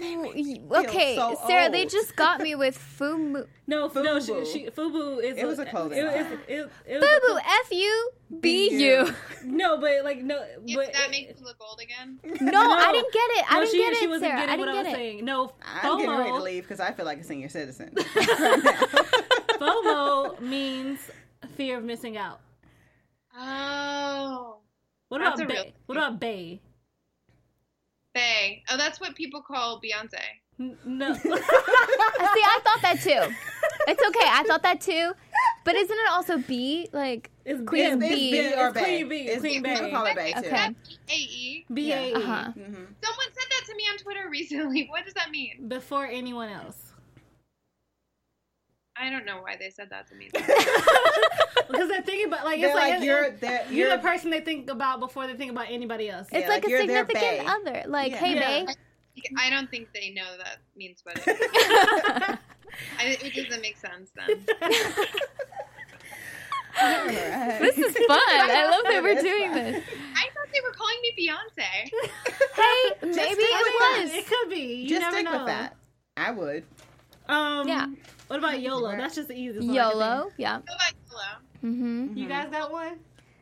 [0.00, 3.46] Okay, so Sarah, they just got me with Fumu.
[3.66, 4.44] No, f- no, Fubu.
[4.44, 5.38] she, she, Fubu is.
[5.38, 6.16] It was a clothing It, line.
[6.16, 9.14] it, it, it Fubu, F U B U.
[9.44, 12.18] No, but like no, If but that makes you look old again.
[12.42, 13.44] No, I didn't get it.
[13.48, 14.40] I no, didn't she, get she it, wasn't Sarah.
[14.40, 14.96] getting I what didn't I was get it.
[14.96, 15.24] saying.
[15.24, 15.52] No,
[15.82, 17.94] I'm getting ready to leave because I feel like a senior citizen.
[19.68, 20.98] FOMO means
[21.56, 22.40] fear of missing out.
[23.36, 24.58] Oh,
[25.08, 25.74] What about a real Bay?
[25.86, 26.60] What about Bay?
[28.14, 28.62] Bay.
[28.70, 30.20] Oh, that's what people call Beyonce.
[30.60, 31.14] N- No.
[31.14, 33.34] See, I thought that too.
[33.88, 34.26] It's okay.
[34.30, 35.12] I thought that too.
[35.64, 36.88] But isn't it also B?
[36.92, 38.06] Like, It's Queen B.
[38.06, 38.30] It's B.
[38.30, 38.80] B or It's Bay.
[38.82, 39.16] Queen B.
[39.22, 39.80] It's Queen Bay.
[39.80, 39.90] Bay.
[39.90, 40.38] Call it Bay too.
[40.40, 40.50] Okay.
[40.50, 40.74] That's
[41.08, 41.66] A E.
[41.72, 42.12] B A E.
[42.14, 42.52] uh huh.
[42.52, 44.86] hmm Someone said that to me on Twitter recently.
[44.90, 45.66] What does that mean?
[45.68, 46.83] Before anyone else.
[48.96, 50.30] I don't know why they said that to me.
[51.70, 54.30] Because they're thinking about like They're it's like, like, you're, it's- you're you're the person
[54.30, 56.26] they think about before they think about anybody else.
[56.30, 57.82] It's Yeah, like, like a their significant other.
[57.88, 58.18] Like, Yeah.
[58.18, 58.64] hey, Yeah.
[58.66, 58.74] bae.
[59.38, 62.38] I don't think they know that means what it means.
[62.98, 64.44] I, it doesn't make sense then.
[67.60, 68.18] This is fun.
[68.28, 69.64] I love that we're doing fun.
[69.64, 69.84] this.
[70.16, 71.62] I thought they were calling me Beyonce.
[72.54, 74.00] Hey, maybe stick with it that.
[74.02, 74.12] was.
[74.12, 74.74] It could be.
[74.82, 75.38] You Just never stick know.
[75.38, 75.76] with that.
[76.16, 76.64] I would.
[77.28, 77.86] Um, Yeah.
[78.28, 78.96] What about YOLO?
[78.96, 79.66] That's just the easiest.
[79.66, 80.30] one YOLO.
[80.38, 80.58] Yeah.
[80.60, 81.72] Go back hello.
[81.72, 82.16] Mm-hmm.
[82.16, 82.98] You guys got one?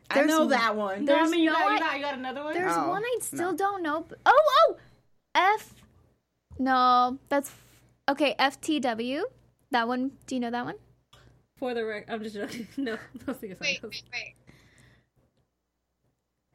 [0.09, 1.05] I know one- that one.
[1.05, 2.53] No, I mean you no got, you got you got another one.
[2.53, 3.57] There's Oh, one I still no.
[3.57, 4.05] don't know.
[4.07, 4.77] but- Oh, oh!
[5.35, 5.73] F
[6.59, 7.51] No, that's
[8.09, 8.35] okay.
[8.37, 9.23] FTW.
[9.71, 10.11] That one.
[10.27, 10.75] Do you know that one?
[11.57, 12.67] For the record, I'm just joking.
[12.77, 13.61] No, don't sing a song.
[13.65, 14.35] Wait, wait, wait.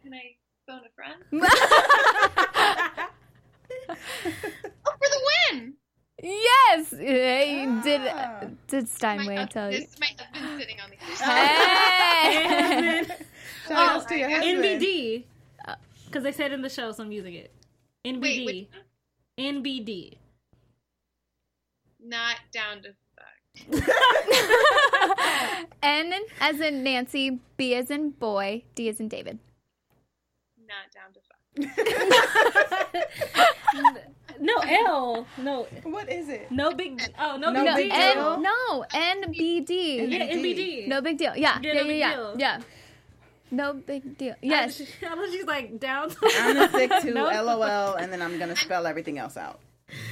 [0.03, 1.25] Can I phone a friend?
[3.91, 5.21] Oh, for the
[5.53, 5.75] win!
[6.23, 6.91] Yes.
[6.91, 8.45] Hey, did Ah.
[8.67, 9.81] did Steinway hus- tell you?
[9.81, 13.05] this is my husband sitting on the Hey.
[13.69, 14.65] Shout outs to your husband.
[14.65, 15.25] NBD.
[16.07, 17.53] Because they said in the show, so I'm using it.
[18.07, 18.21] NBD.
[18.23, 18.69] Wait, which,
[19.39, 20.17] NBD.
[22.01, 23.25] not down to fuck.
[25.83, 29.39] N as in Nancy, B as in boy, D as in David.
[30.67, 31.39] Not down to fuck.
[34.41, 35.27] No L.
[35.39, 35.67] No.
[35.85, 36.51] What is it?
[36.51, 37.01] No big.
[37.19, 38.15] Oh, no, No No, big big deal.
[38.15, 38.33] deal.
[38.35, 40.11] N, no, NBD.
[40.11, 40.33] Yeah, NBD.
[40.57, 40.89] NBD.
[40.89, 41.37] No big deal.
[41.37, 42.35] Yeah, Yeah, yeah, no yeah, big yeah, deal.
[42.39, 42.61] yeah.
[43.51, 44.35] No big deal.
[44.43, 44.83] Yes.
[45.09, 46.15] I know she's like down.
[46.23, 47.25] I'm gonna stick to No.
[47.25, 49.61] LOL, and then I'm gonna spell everything else out.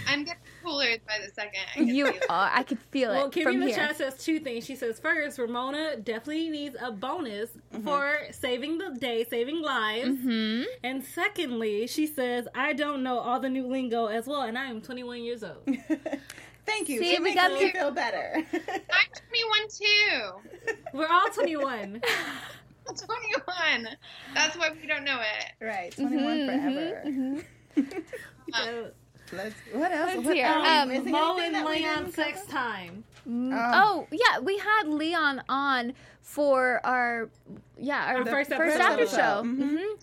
[0.09, 1.61] I'm getting cooler by the second.
[1.73, 2.25] I can You feel it.
[2.31, 2.51] are.
[2.55, 3.77] I could feel it Well, Kimmy from in the here.
[3.77, 4.65] chat says two things.
[4.65, 7.51] She says, first, Ramona definitely needs a bonus
[7.85, 10.09] for saving the day, saving lives.
[10.23, 14.57] hmm And secondly, she says, I don't know all the new lingo as well, and
[14.59, 15.63] I am 21 years old.
[16.67, 16.99] Thank you.
[16.99, 18.33] See, she we makes got me the- feel better.
[18.35, 20.77] I'm 21 too.
[20.95, 22.01] We're all 21.
[22.87, 23.89] 21.
[24.35, 25.65] That's why we don't know it.
[25.65, 27.43] right, 21 Mhm,
[27.77, 27.93] forever.
[28.55, 28.91] So,
[29.33, 29.55] Let's.
[29.73, 30.15] What else?
[30.15, 30.47] Let's what hear.
[30.47, 32.53] Um, Missing Mo and Leon didn't sex cover?
[32.53, 33.05] time.
[33.29, 37.29] Oh yeah, we had Leon on for our
[37.79, 38.93] yeah our, Our first first episode.
[38.93, 39.43] after show.
[39.45, 39.69] Mhm.
[39.79, 39.95] hmm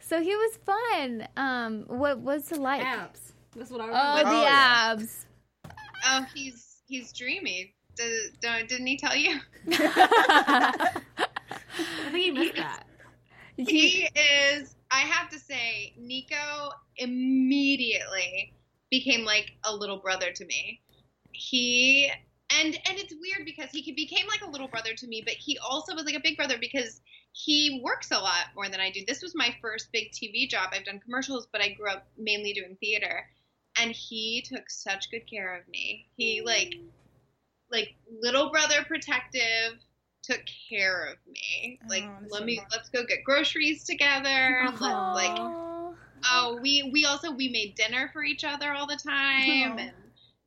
[0.00, 1.28] So he was fun.
[1.36, 2.82] Um, what was it like?
[2.84, 3.32] Abs.
[3.54, 4.30] That's what I Oh, remember.
[4.30, 4.92] the Oh, yeah.
[4.92, 5.26] abs.
[6.06, 7.74] Oh, he's he's dreamy.
[7.94, 9.38] Does, don't, didn't he tell you?
[9.68, 10.90] I
[12.10, 12.84] think he missed that.
[13.56, 14.08] He
[14.50, 14.74] is.
[14.90, 18.54] I have to say, Nico immediately
[18.92, 20.80] became like a little brother to me.
[21.32, 22.12] He
[22.60, 25.58] and and it's weird because he became like a little brother to me, but he
[25.58, 27.00] also was like a big brother because
[27.32, 29.00] he works a lot more than I do.
[29.08, 30.68] This was my first big TV job.
[30.72, 33.26] I've done commercials, but I grew up mainly doing theater,
[33.78, 36.06] and he took such good care of me.
[36.18, 36.74] He like
[37.72, 39.80] like little brother protective
[40.22, 41.80] took care of me.
[41.88, 44.68] Like Oh, let so me let's go get groceries together.
[44.78, 45.71] Let's, like.
[46.30, 49.78] Oh we we also we made dinner for each other all the time Oh.
[49.78, 49.92] and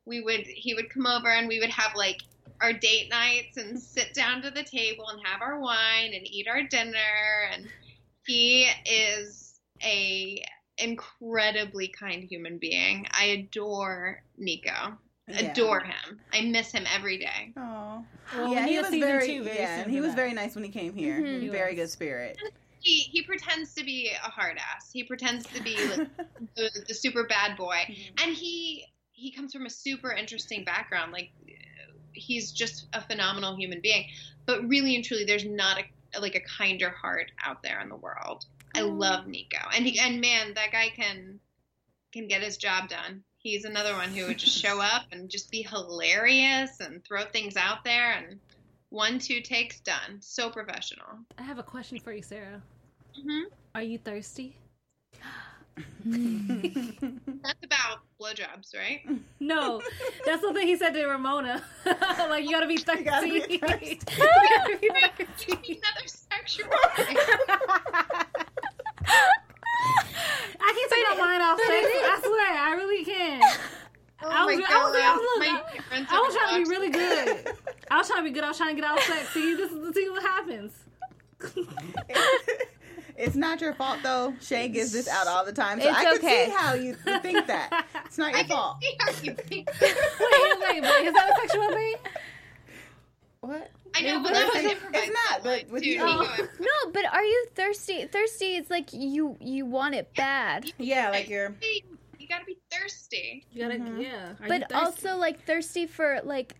[0.04, 2.22] we would he would come over and we would have like
[2.60, 6.46] our date nights and sit down to the table and have our wine and eat
[6.48, 7.66] our dinner and
[8.24, 10.42] he is a
[10.78, 13.06] incredibly kind human being.
[13.12, 14.96] I adore Nico.
[15.28, 15.50] Yeah.
[15.50, 16.20] Adore him.
[16.32, 17.52] I miss him every day.
[17.56, 18.04] Oh.
[18.34, 20.16] Well, yeah, we he was season very two very yeah, and he was that.
[20.16, 21.20] very nice when he came here.
[21.20, 21.42] Mhm.
[21.42, 21.80] He Very was.
[21.80, 22.38] good spirit.
[22.80, 24.90] He he pretends to be a hard ass.
[24.92, 26.08] He pretends to be like,
[26.56, 28.24] the, the super bad boy, mm-hmm.
[28.24, 31.12] and he he comes from a super interesting background.
[31.12, 31.30] Like
[32.16, 34.06] he's just a phenomenal human being.
[34.46, 37.96] But really and truly, there's not a like a kinder heart out there in the
[37.96, 38.44] world.
[38.74, 38.88] I oh.
[38.88, 41.40] love Nico, and he and man, that guy can
[42.12, 43.22] can get his job done.
[43.38, 47.56] He's another one who would just show up and just be hilarious and throw things
[47.56, 48.40] out there and
[48.96, 50.16] one two takes done.
[50.20, 51.06] So professional.
[51.38, 52.62] I have a question for you, Sarah.
[53.22, 53.42] hmm
[53.74, 54.56] Are you thirsty?
[56.06, 59.02] That's about blowjobs, right?
[59.40, 59.82] No,
[60.24, 61.62] that's something he said to Ramona.
[61.84, 63.04] like you gotta be thirsty.
[63.04, 65.80] gotta be You gotta be thirsty.
[65.92, 66.70] Another sexual.
[66.98, 67.04] I
[70.72, 71.86] can't take my mind off sex.
[71.92, 73.42] I swear, I really can.
[74.22, 75.18] Oh I was- my I was- I God.
[75.18, 75.46] was- My
[75.90, 77.45] parents I was trying to be really good.
[77.90, 78.44] I was trying to be good.
[78.44, 79.28] I was trying to get out of sex.
[79.30, 80.72] See, this is see what happens.
[83.16, 84.34] it's not your fault though.
[84.40, 86.46] Chae gives this out all the time, so It's I can okay.
[86.46, 87.86] see how you think that.
[88.04, 88.76] It's not I your can fault.
[88.82, 89.68] see how you think.
[89.80, 91.06] Wait, wait, wait.
[91.06, 91.94] Is that a sexual thing?
[93.40, 93.70] What?
[93.94, 96.22] I know, but It's that's not- an it's improvised not, but with you- Nico,
[96.60, 98.06] No, but are you thirsty?
[98.06, 101.54] Thirsty is like you you want it bad, Yeah, like you're.
[102.18, 103.46] you gotta be thirsty.
[103.52, 104.02] You gotta, Mhm.
[104.02, 104.30] yeah.
[104.40, 104.74] Are but thirsty?
[104.74, 106.56] also like thirsty for like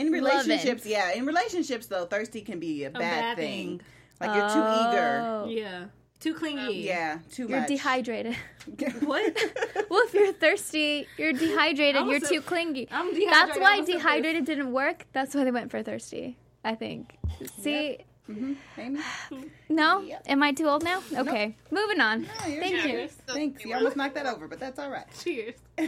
[0.00, 0.24] In Loving.
[0.24, 1.12] relationships, yeah.
[1.12, 3.80] In relationships, though, thirsty can be a a bad, thing.
[4.20, 5.20] Like you're too eager.
[5.24, 5.46] Oh.
[5.48, 5.84] Yeah,
[6.20, 6.82] too clingy.
[6.82, 7.68] Yeah, too You're much.
[7.68, 8.36] dehydrated.
[9.00, 9.36] What?
[9.90, 12.02] well, if you're thirsty, you're dehydrated.
[12.06, 12.88] You're was too clingy.
[12.90, 13.32] I'm dehydrated.
[13.32, 15.06] That's why I was a- dehydrated didn't work.
[15.12, 16.36] That's why they went for thirsty.
[16.64, 17.16] I think.
[17.62, 17.98] See,
[18.30, 18.56] Mhm.
[19.68, 20.22] No, Yep.
[20.26, 21.02] am I too old now?
[21.16, 22.22] Okay, moving on.
[22.22, 22.88] No, you're Thank fine.
[22.90, 23.08] you.
[23.26, 23.64] Thanks.
[23.64, 25.06] You almost knocked that over, but that's all right.
[25.22, 25.54] Cheers.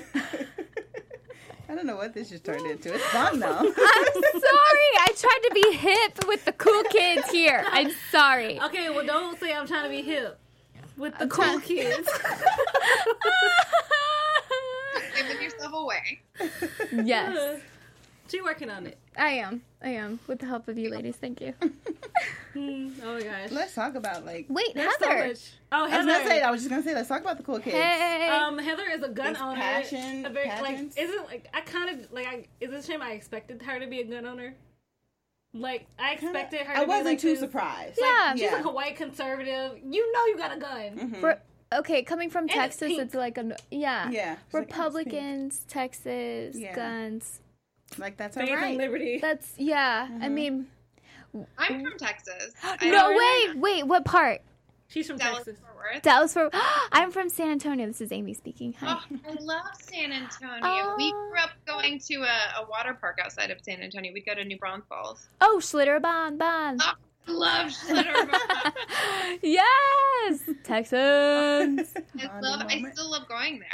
[1.69, 2.93] I don't know what this just turned into.
[2.95, 3.49] It's fun though.
[3.59, 3.75] I'm sorry.
[3.77, 7.65] I tried to be hip with the cool kids here.
[7.69, 8.61] I'm sorry.
[8.61, 10.39] Okay, well, don't say I'm trying to be hip
[10.97, 12.09] with the I'm cool trying- kids.
[15.29, 16.21] Give yourself away.
[16.93, 17.59] Yes, uh,
[18.29, 18.99] She working on it.
[19.17, 19.63] I am.
[19.83, 20.19] I am.
[20.27, 21.55] With the help of you ladies, thank you.
[22.53, 23.51] Hmm, Oh my gosh.
[23.51, 24.45] Let's talk about like.
[24.51, 25.29] Wait, There's so Heather.
[25.29, 25.53] much.
[25.73, 26.07] Oh, I was Heather.
[26.07, 26.43] gonna say.
[26.43, 26.95] I was just gonna say.
[26.95, 27.75] Let's talk about the cool kids.
[27.77, 28.29] Hey.
[28.29, 29.57] Um, Heather is a gun Is owner.
[29.59, 30.95] passion- a very, like, passions?
[30.99, 33.87] isn't like I kind of like I is it a shame I expected her to
[33.87, 34.55] be a gun owner?
[35.55, 36.75] Like I expected her.
[36.75, 37.99] To I be, wasn't like, too this- surprised.
[37.99, 38.35] Yeah.
[38.35, 39.79] She's like a white conservative.
[39.83, 41.11] You know you got a gun.
[41.15, 41.21] Mhm.
[41.21, 41.41] For-
[41.75, 43.01] okay, coming from it's Texas, pink.
[43.01, 44.11] it's like a yeah.
[44.11, 44.37] Yeah.
[44.49, 46.75] She's like, "Oh, it's pink." Republicans, Texas, Yeah.
[46.77, 47.41] guns.
[47.99, 48.77] Like that's Faith all and right.
[48.77, 49.19] liberty.
[49.21, 50.09] That's yeah.
[50.11, 50.35] I Mm-hmm.
[50.35, 50.67] mean,
[51.59, 52.53] I'm from Texas.
[52.83, 53.87] No don't- wait, wait.
[53.87, 54.41] What part?
[54.89, 55.57] She's from Dallas Texas.
[55.59, 56.03] Fort Worth.
[56.03, 56.51] Dallas for.
[56.93, 57.87] I'm from San Antonio.
[57.87, 58.75] This is Amy speaking.
[58.75, 58.99] Hi.
[58.99, 60.95] Oh, I love San Antonio.
[60.99, 61.29] we Oh.
[61.31, 64.13] grew up going to a, a water park outside of San Antonio.
[64.13, 65.27] We'd go to New Braunfels.
[65.41, 66.77] Oh, Schlitterbahn, Bahn.
[66.83, 66.93] Oh,
[67.27, 69.39] I love Schlitterbahn.
[69.43, 71.95] yes, Texans.
[72.21, 72.63] I love.
[72.69, 73.69] I still love going there.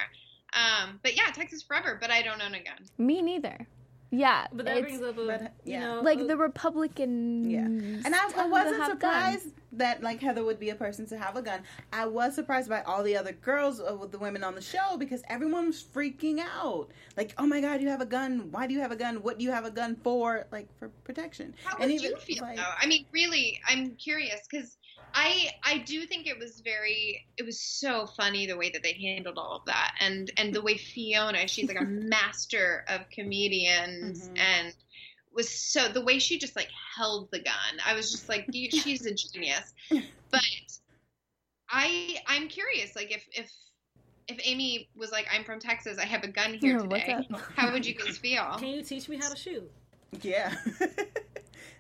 [0.53, 1.99] Um, but yeah, Texas forever.
[2.01, 2.79] But I don't own a gun.
[2.97, 3.67] Me neither.
[4.11, 5.81] Yeah, But that it's brings up a but, you yeah.
[5.81, 7.51] know like a- the Republican.
[7.51, 7.59] Yeah.
[7.67, 11.43] And I, I wasn't surprised that like Heather would be a person to have a
[11.43, 11.61] gun.
[11.93, 14.97] I was surprised by all the other girls uh, with the women on the show
[14.97, 16.89] because everyone was freaking out.
[17.19, 18.49] Like, oh my god, you have a gun.
[18.51, 19.17] Why do you have a gun?
[19.17, 20.47] What do you have a gun for?
[20.51, 21.55] Like for protection.
[21.65, 22.73] How and would you feel like, though?
[22.81, 24.78] I mean, really, I'm curious because
[25.15, 28.93] I I do think it was very it was so funny the way that they
[28.93, 34.29] handled all of that and and the way Fiona she's like a master of comedians
[34.29, 34.39] Mhm.
[34.39, 34.75] and
[35.33, 37.81] was so the way she just like held the gun.
[37.87, 39.73] I was just like she's a genius.
[40.31, 40.41] But
[41.71, 43.51] I I'm curious like if if
[44.29, 47.29] if Amy was like I'm from Texas I have a gun here What's today.
[47.57, 48.57] How would you guys feel?
[48.59, 49.71] Can you teach me how to shoot?
[50.23, 50.55] Yeah.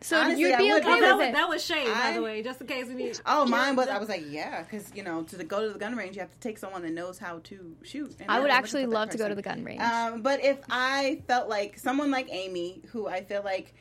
[0.00, 2.00] So Honestly, you'd I be would okay Oh, that with was, that was shade, by
[2.08, 3.20] I- the way, just in case we need.
[3.26, 3.88] oh, mine was.
[3.88, 6.20] I was like, yeah, because you know, to the, go to the gun range, you
[6.20, 8.14] have to take someone that knows how to shoot.
[8.20, 9.80] And I would actually that love to go to the gun range.
[9.80, 13.74] Um, but if I felt like someone like Amy, who I feel like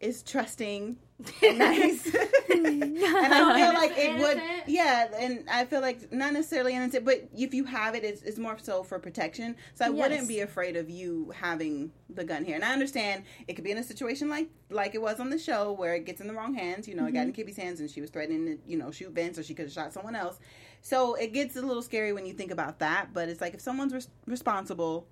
[0.00, 0.96] is trusting
[1.42, 2.06] and nice,
[2.52, 7.28] and I feel like it would, yeah, and I feel like not necessarily innocent, but
[7.32, 9.54] if you have it, it's, it's more so for protection.
[9.74, 9.98] So I Yes.
[9.98, 12.56] wouldn't be afraid of you having the gun here.
[12.56, 15.38] And I understand it could be in a situation like like it was on the
[15.38, 16.88] show where it gets in the wrong hands.
[16.88, 17.42] You know, it got in mm-hmm.
[17.42, 19.72] Kibby's hands, and she was threatening to you know shoot Vince, or she could have
[19.72, 20.40] shot someone else.
[20.80, 23.14] So it gets a little scary when you think about that.
[23.14, 25.06] But it's like if someone's res- responsible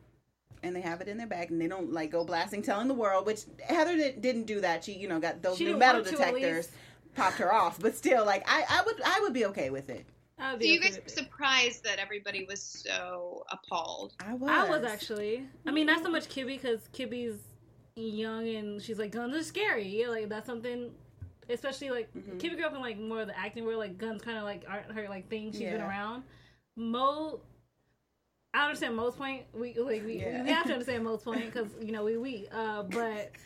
[0.62, 2.94] and they have it in their bag and they don't like go blasting telling the
[2.94, 6.02] world which heather did, didn't do that she you know got those She new metal
[6.02, 6.68] want to, at detectors
[7.14, 10.06] popped her off but still like i i would i would be okay with it
[10.38, 14.14] I So be you guys were surprised that everybody was so appalled.
[14.26, 15.46] i was I was actually.
[15.66, 17.38] I mean, not so much Kibby because Kibby's
[17.94, 19.86] young and she's like guns are scary.
[19.86, 20.90] Yeah, like that's something.
[21.48, 22.40] Especially like Mhm.
[22.40, 23.78] Kibby grew up in like more of the acting world.
[23.78, 25.52] Like guns kind of like aren't her like thing.
[25.52, 26.24] She's been around.
[26.76, 27.40] Mo,
[28.54, 29.44] I understand Mo's point.
[29.54, 30.42] We like we, Yeah.
[30.42, 32.48] we have to understand Mo's point because you know we we.
[32.52, 33.30] Uh, but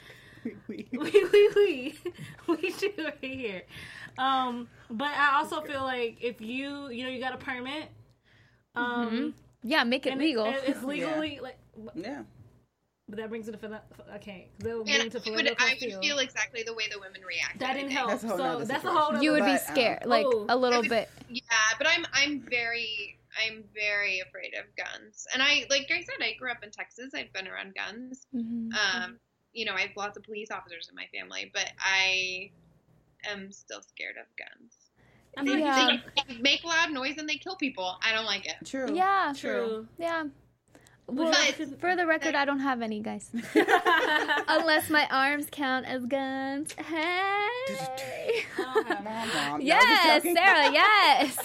[0.68, 0.98] We- we
[1.32, 1.98] we we
[2.46, 3.62] we do right here.
[4.18, 7.88] Um, but I also feel like if you you know you got a permit,
[8.76, 10.46] um, yeah, make it and legal.
[10.46, 11.58] it- it's legally like.
[11.96, 12.22] yeah
[13.08, 13.80] But that brings it to philo-
[14.16, 14.48] okay.
[14.60, 17.20] That will And get I into would, I would feel exactly the way the women
[17.26, 17.58] react.
[17.60, 18.10] that didn't help.
[18.10, 19.20] That's a whole so that's a whole.
[19.22, 21.08] you would But, be um, scared, like oh, a little I was- bit.
[21.28, 21.42] Yeah,
[21.78, 25.26] but I'm I'm very I'm very afraid of guns.
[25.32, 27.12] And I like I said, I grew up in Texas.
[27.14, 28.26] I've been around guns.
[28.34, 28.70] Mhm.
[28.74, 29.18] Um,
[29.52, 32.50] you know, I have lots of police officers in my family, but I
[33.26, 34.74] am still scared of guns.
[35.38, 35.88] I feel like Yeah.
[36.16, 37.98] should- They make loud noise and they kill people.
[38.02, 38.56] I don't like it.
[38.64, 39.88] true Yeah, True.
[39.98, 40.24] yeah.
[41.08, 43.30] Well, But- for the record, I don't have any, guys.
[44.48, 46.72] Unless my arms count as guns.
[46.72, 48.42] Hey.
[48.58, 49.04] Mom, mom.
[49.04, 49.10] No,
[49.54, 50.34] I'm Yes, joking.
[50.34, 50.72] Sarah.
[50.72, 51.36] Yes.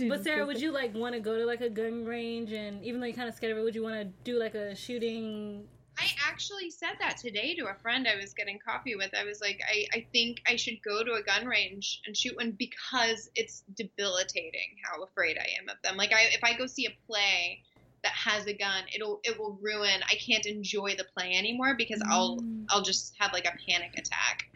[0.08, 3.00] But Sarah, would you like want to go to like a gun range and even
[3.00, 5.64] though you're kind of scared of it, would you want to do like a shooting?
[6.00, 9.10] I actually said that today to a friend I was getting coffee with.
[9.14, 12.36] I was like, I, I think I should go to a gun range and shoot
[12.36, 15.96] one because it's debilitating how afraid I am of them.
[15.96, 17.62] Like I if I go see a play
[18.02, 22.02] that has a gun, it'll it will ruin I can't enjoy the play anymore because
[22.08, 22.64] I'll Mm.
[22.70, 24.48] I'll just have like a panic attack.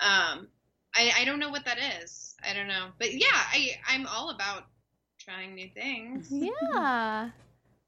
[0.00, 0.48] Um
[0.94, 2.36] I, I don't know what that is.
[2.46, 2.88] I don't know.
[2.98, 4.66] But yeah, I I'm all about
[5.18, 6.28] trying new things.
[6.30, 7.30] Yeah.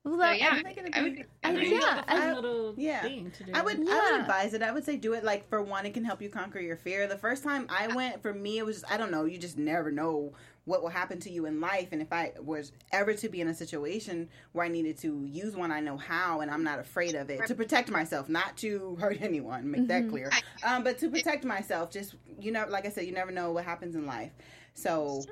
[0.04, 3.02] Well, So yeah, I think it'd I be- I- I yeah, I- yeah.
[3.02, 3.52] thing to do.
[3.54, 4.62] I would, I would advise it.
[4.62, 7.06] I would say do it like for one, it can help you conquer your fear.
[7.06, 9.24] The first time I went, for me, it was just, I don't know.
[9.24, 10.34] You just never know
[10.66, 11.88] what will happen to you in life.
[11.92, 15.56] And if I was ever to be in a situation where I needed to use
[15.56, 18.96] one, I know how, and I'm not afraid of it to protect myself, not to
[19.00, 19.70] hurt anyone.
[19.70, 20.10] Make that Mhm.
[20.10, 20.30] clear.
[20.64, 23.64] Um, but to protect myself, just you know, like I said, you never know what
[23.64, 24.32] happens in life.
[24.74, 25.22] So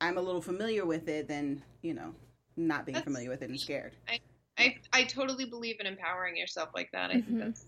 [0.00, 2.14] I'm a little familiar with it Then you know,
[2.58, 3.92] not being That's- familiar with it and scared.
[4.08, 4.20] I,
[4.58, 7.10] I I totally believe in empowering yourself like that.
[7.10, 7.24] I Mhm.
[7.26, 7.64] think that's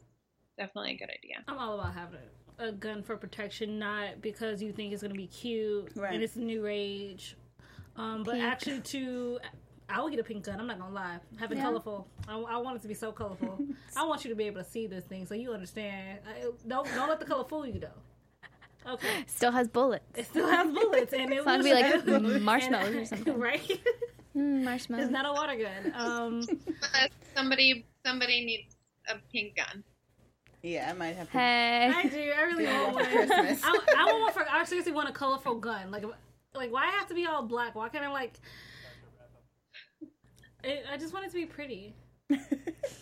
[0.58, 1.44] definitely a good idea.
[1.48, 2.18] I'm all about having
[2.58, 6.12] a, a gun for protection, not because you think it's gonna be cute Right.
[6.14, 7.36] and it's a new age,
[7.96, 8.44] um, but Pink.
[8.44, 9.38] actually to.
[9.92, 10.60] I would get a pink gun.
[10.60, 11.18] I'm not gonna lie.
[11.40, 11.64] Have it Yeah.
[11.64, 12.06] colorful.
[12.28, 13.58] I, I want it to be so colorful.
[13.96, 16.20] I want you to be able to see this thing so you understand.
[16.28, 17.88] I, don't don't let the color fool you though.
[18.92, 19.24] Okay.
[19.26, 20.04] Still has bullets.
[20.18, 22.04] It still has bullets and it It's gonna be like
[22.42, 23.38] marshmallows and- or something.
[23.48, 23.80] right?
[24.36, 25.04] Mm, marshmallows.
[25.04, 25.92] it's not a water gun.
[25.94, 26.42] Um,
[26.80, 28.76] But somebody somebody needs
[29.08, 29.82] a pink gun.
[30.62, 31.38] Yeah, I might have to.
[31.38, 31.90] Hey.
[31.94, 32.32] I do.
[32.36, 33.04] I really Yeah, want one.
[33.06, 33.60] for Christmas.
[33.64, 34.50] I, I want one for.
[34.50, 35.90] I seriously want a colorful gun.
[35.90, 36.04] Like,
[36.54, 37.74] like why have to be all black?
[37.74, 38.34] Why can't I like?
[40.62, 41.94] It, I just want it to be pretty.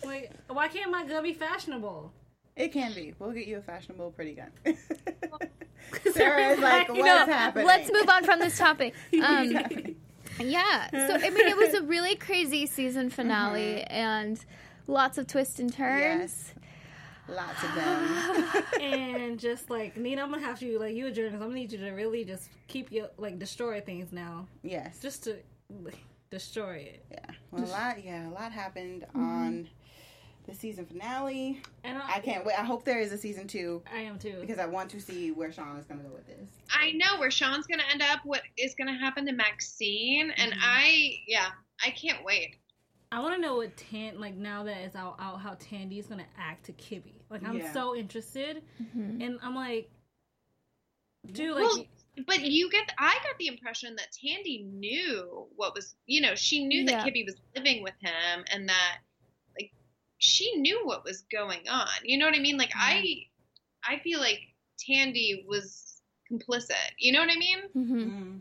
[0.03, 2.11] Like, why can't my gun be fashionable?
[2.55, 3.13] It can be.
[3.19, 4.51] We'll get you a fashionable pretty gun.
[6.13, 7.67] Sarah is like, what's know, happening?
[7.67, 8.95] Let's move on from this topic.
[9.13, 9.97] Um, happening?
[10.39, 10.89] Yeah.
[11.09, 13.93] So I mean, it was a really crazy season finale mm-hmm.
[13.93, 14.45] and
[14.87, 16.01] lots of twists and turns.
[16.01, 16.53] Yes.
[17.27, 18.63] Lots of them.
[18.81, 21.35] and just like Nina, I'm gonna have to you like you a journalist.
[21.35, 24.99] I'm gonna need you to really just keep you like destroy things now, yes.
[24.99, 25.37] just to
[25.83, 25.97] like,
[26.31, 27.05] destroy it.
[27.11, 27.31] Yeah.
[27.51, 28.03] Well, a lot.
[28.03, 29.78] Yeah, a lot happened on mm-hmm.
[30.49, 31.61] The season finale.
[31.83, 32.59] And I, I can't wait.
[32.59, 34.37] I hope there is a season two I am too.
[34.41, 36.47] because I want to see where Sean is going to go with this.
[36.73, 40.57] I know where Sean's gonna end up, what is gonna happen to Maxine, and Mhm.
[40.61, 41.49] I yeah,
[41.85, 42.57] I can't wait.
[43.11, 46.27] I want to know what Tan like now that it's out, out how is gonna
[46.37, 47.15] act to Kibby.
[47.29, 47.73] Like I'm Yeah.
[47.73, 49.23] so interested, Mhm.
[49.25, 49.89] and I'm like,
[51.31, 51.85] dude, like Well,
[52.27, 56.65] but you get I got the impression that Tandy knew what was you know, she
[56.65, 59.08] knew that Kibby was living with him and that like
[60.19, 61.87] she knew what was going on.
[62.03, 62.57] You know what I mean?
[62.57, 63.23] Like I
[63.87, 64.39] I feel like
[64.79, 66.01] Tandy was
[66.31, 66.73] complicit.
[66.97, 67.59] You know what I mean?
[67.75, 68.11] Mhm.
[68.11, 68.39] Mm.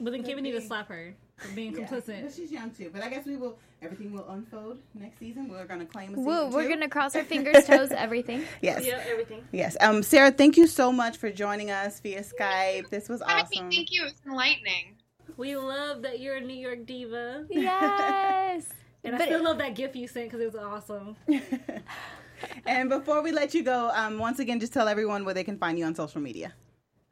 [0.00, 1.86] but then could Kibby need to slap her for being Yeah.
[1.86, 2.22] complicit.
[2.24, 2.90] But she's young too.
[2.92, 3.58] But I guess we will.
[3.80, 5.48] Everything will unfold next season.
[5.48, 8.44] We're going to claim a season Woo, we're gonna cross our fingers, toes, everything.
[8.60, 8.86] Yes.
[8.86, 9.42] Yeah, everything.
[9.50, 9.76] Yes.
[9.80, 12.90] Um, Sarah, thank you so much for joining us via Skype.
[12.90, 13.68] This was I awesome.
[13.68, 14.02] mean, thank you.
[14.02, 14.98] It was enlightening.
[15.36, 18.68] We love that you're a New York diva, Yes.
[19.04, 21.16] and I still it- love that gift you sent because it was awesome.
[22.66, 25.58] and before we let you go, um, once again, just tell everyone where they can
[25.58, 26.52] find you on social media.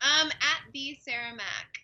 [0.03, 1.81] Um, at the Sarah Mack.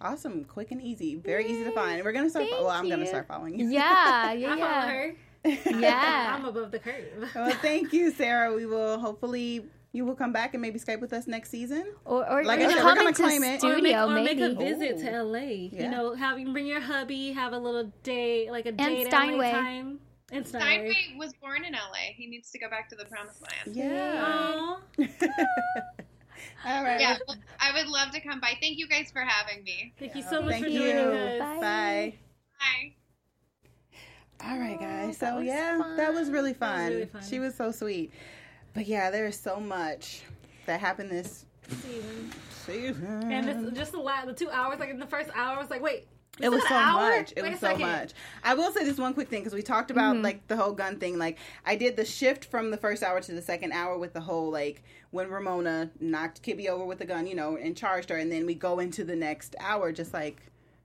[0.00, 2.02] Awesome, quick and easy, very easy to find.
[2.02, 2.46] We're gonna start.
[2.46, 3.68] Thank well, I'm gonna start following you.
[3.68, 4.88] Yeah, yeah, I follow yeah.
[4.88, 5.16] her.
[5.80, 6.36] Yeah.
[6.36, 7.30] I'm above the curve.
[7.34, 8.54] well, thank you, Sarah.
[8.54, 11.92] We will hopefully you will come back and maybe Skype with us next season.
[12.04, 13.62] Or, or Like or I said, we're come gonna into claim it.
[13.62, 15.04] Or make, studio, or make a visit Ooh.
[15.04, 15.38] to LA.
[15.38, 15.82] Yeah.
[15.84, 19.52] You know, have you bring your hubby, have a little date, like a date Steinway.
[19.52, 19.98] LA time.
[20.32, 20.90] And Steinway.
[20.92, 22.14] Steinway was born in LA.
[22.16, 23.76] He needs to go back to the promised land.
[23.76, 24.24] Yeah.
[24.24, 24.80] Aw.
[26.64, 27.00] All right.
[27.00, 28.54] Yeah, well, I would love to come by.
[28.60, 29.92] Thank you guys for having me.
[29.98, 30.78] Thank you so much Thank for you.
[30.80, 31.38] joining us.
[31.38, 31.60] Bye.
[31.60, 32.14] Bye.
[34.40, 34.48] Bye.
[34.48, 35.18] All right, guys.
[35.22, 37.22] Oh, So was yeah, that was really That was really fun.
[37.28, 38.12] She was so sweet.
[38.74, 40.22] But yeah, there is so much
[40.66, 42.30] that happened this Season.
[42.50, 43.32] season.
[43.32, 45.70] And it's just the last, the two hours, like in the first hour, I was
[45.70, 46.06] like, wait.
[46.40, 47.10] It was so hour?
[47.18, 47.34] much.
[47.36, 48.12] It Wait was so much.
[48.42, 50.24] I will say this one quick thing because we talked about Mm-hmm.
[50.24, 51.18] like the whole gun thing.
[51.18, 54.20] Like I did the shift from the first hour to the second hour with the
[54.20, 58.16] whole like when Ramona knocked Kibby over with the gun, you know, and charged her,
[58.16, 60.40] and then we go into the next hour just like,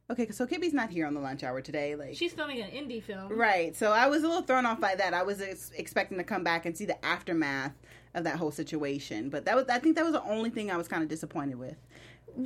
[0.10, 1.96] okay, so Kibby's not here on the lunch hour today.
[1.96, 3.32] Like She's filming an indie film.
[3.32, 3.76] Right.
[3.76, 5.14] So I was a little thrown off by that.
[5.14, 7.74] I was ex- expecting to come back and see the aftermath
[8.14, 10.78] of that whole situation, but that was I think that was the only thing I
[10.78, 11.76] was kind of disappointed with.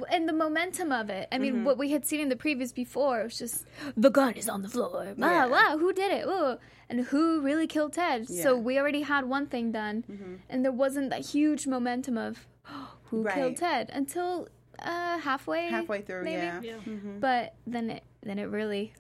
[0.09, 1.28] and the momentum of it.
[1.32, 1.64] I mean, Mm-hmm.
[1.66, 3.66] what we had seen in the previous before was just
[3.97, 5.14] the gun is on the floor.
[5.18, 5.45] Wow, Yeah.
[5.47, 6.26] wow, who did it?
[6.26, 6.57] Ooh.
[6.89, 8.28] And who really killed Ted?
[8.28, 8.45] So Yeah.
[8.45, 8.64] Mm-hmm.
[8.64, 12.47] we already had one thing done, and there wasn't that huge momentum of
[13.09, 13.36] who Right.
[13.36, 14.47] killed Ted until
[14.82, 15.69] uh, halfway.
[15.69, 16.41] Halfway through, maybe?
[16.41, 16.61] yeah.
[16.61, 16.95] Yeah.
[17.19, 18.93] But then it then it really.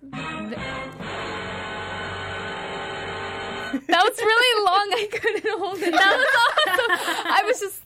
[3.71, 4.91] That was really long.
[4.93, 5.91] I couldn't hold it.
[5.93, 6.91] That was awesome.
[7.25, 7.81] I was just.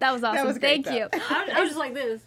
[0.00, 0.46] that was awesome.
[0.46, 1.08] was great, Thank you.
[1.12, 2.22] I was, I was just like this.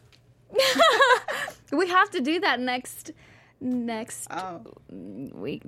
[1.72, 3.12] we have to do that next
[3.64, 4.62] next Oh,
[4.92, 5.64] week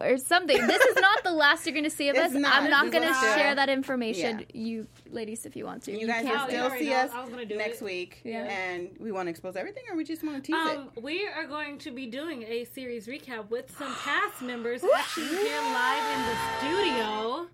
[0.00, 0.56] or something.
[0.66, 2.32] This is not the last you're going to see of It's us.
[2.32, 2.54] not.
[2.62, 4.40] I'm not going to share that information.
[4.40, 4.46] Yeah.
[4.54, 6.32] You ladies, if you want to, you guys can.
[6.40, 6.96] will still see know.
[6.96, 7.84] us I was gonna do next it.
[7.84, 8.44] week, Yeah.
[8.44, 11.46] and we want to expose everything, or we just want to tease Um, we are
[11.46, 16.22] going to be doing a series recap with some cast members actually here live in
[16.30, 17.46] the studio.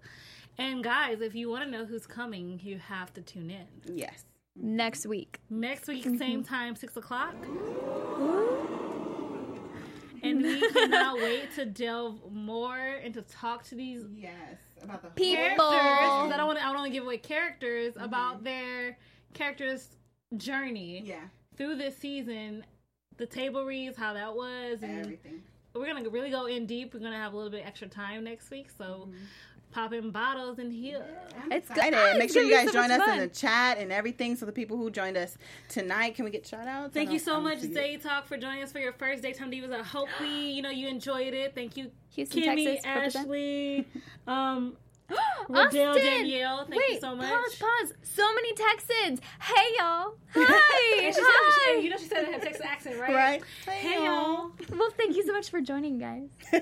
[0.58, 3.66] And guys, if you want to know who's coming, you have to tune in?
[3.96, 4.24] Yes.
[4.56, 5.40] next week.
[5.48, 6.16] next week, Mm-hmm.
[6.18, 7.34] same time, six o'clock.
[10.22, 14.32] And we cannot wait to delve more and to talk to these Yes.
[14.82, 15.70] About the People.
[15.70, 16.08] characters.
[16.08, 16.64] 'cause I don't want to.
[16.64, 18.04] I don't want to give away characters Mm-hmm.
[18.04, 18.98] about their
[19.34, 19.88] characters'
[20.36, 21.20] journey Yeah.
[21.56, 22.64] through this season.
[23.16, 25.42] The table reads, how that was, and Everything.
[25.74, 26.94] we're gonna really go in deep.
[26.94, 29.14] We're gonna have a little bit extra time next week, so pop
[29.92, 31.04] in bottles in here.
[31.50, 31.76] It's good.
[31.76, 31.94] Excited.
[31.98, 34.36] Ah, Make it's sure you guys so join much us in the chat and everything.
[34.36, 35.36] So the people who joined us
[35.68, 36.92] tonight, can we get shout outs?
[36.94, 39.72] Thank you so much, Day Talk, for joining us for your first Daytime Divas.
[39.72, 41.54] I hope we, you know, you enjoyed it.
[41.54, 43.24] Thank you, Houston, Kimmy, Texas, represent.
[43.26, 43.88] Ashley,
[44.26, 44.76] um,
[45.48, 45.94] Rodale, Austin!
[45.94, 46.66] Danielle.
[46.66, 47.28] Thank Wait, you so much.
[47.28, 47.94] pause, pause.
[48.02, 49.20] So many Texans.
[49.40, 50.14] Hey, y'all.
[50.34, 51.04] Hi.
[51.04, 51.74] And she said, Hi.
[51.74, 53.14] she, you know, she said it had Texas accent, right?
[53.14, 53.42] Right.
[53.66, 54.52] Hey, y'all.
[54.76, 56.28] Well, thank you so much for joining, guys.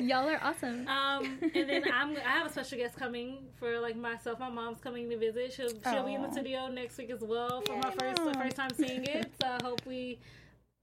[0.00, 0.88] y'all are awesome.
[0.88, 4.38] Um, and then I'm I have a special guest coming for like myself.
[4.38, 5.52] My mom's coming to visit.
[5.52, 8.56] She'll she'll be in the studio next week as well for my first the first
[8.56, 9.32] time seeing it.
[9.40, 10.18] So I hope we.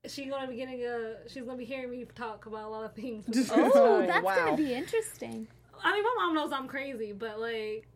[0.07, 1.27] She's gonna be getting a.
[1.27, 3.25] She's gonna be hearing me talk about a lot of things.
[3.25, 4.35] for the first oh, that's wow.
[4.35, 5.47] gonna be interesting.
[5.83, 7.87] I mean, my mom knows I'm crazy, but like,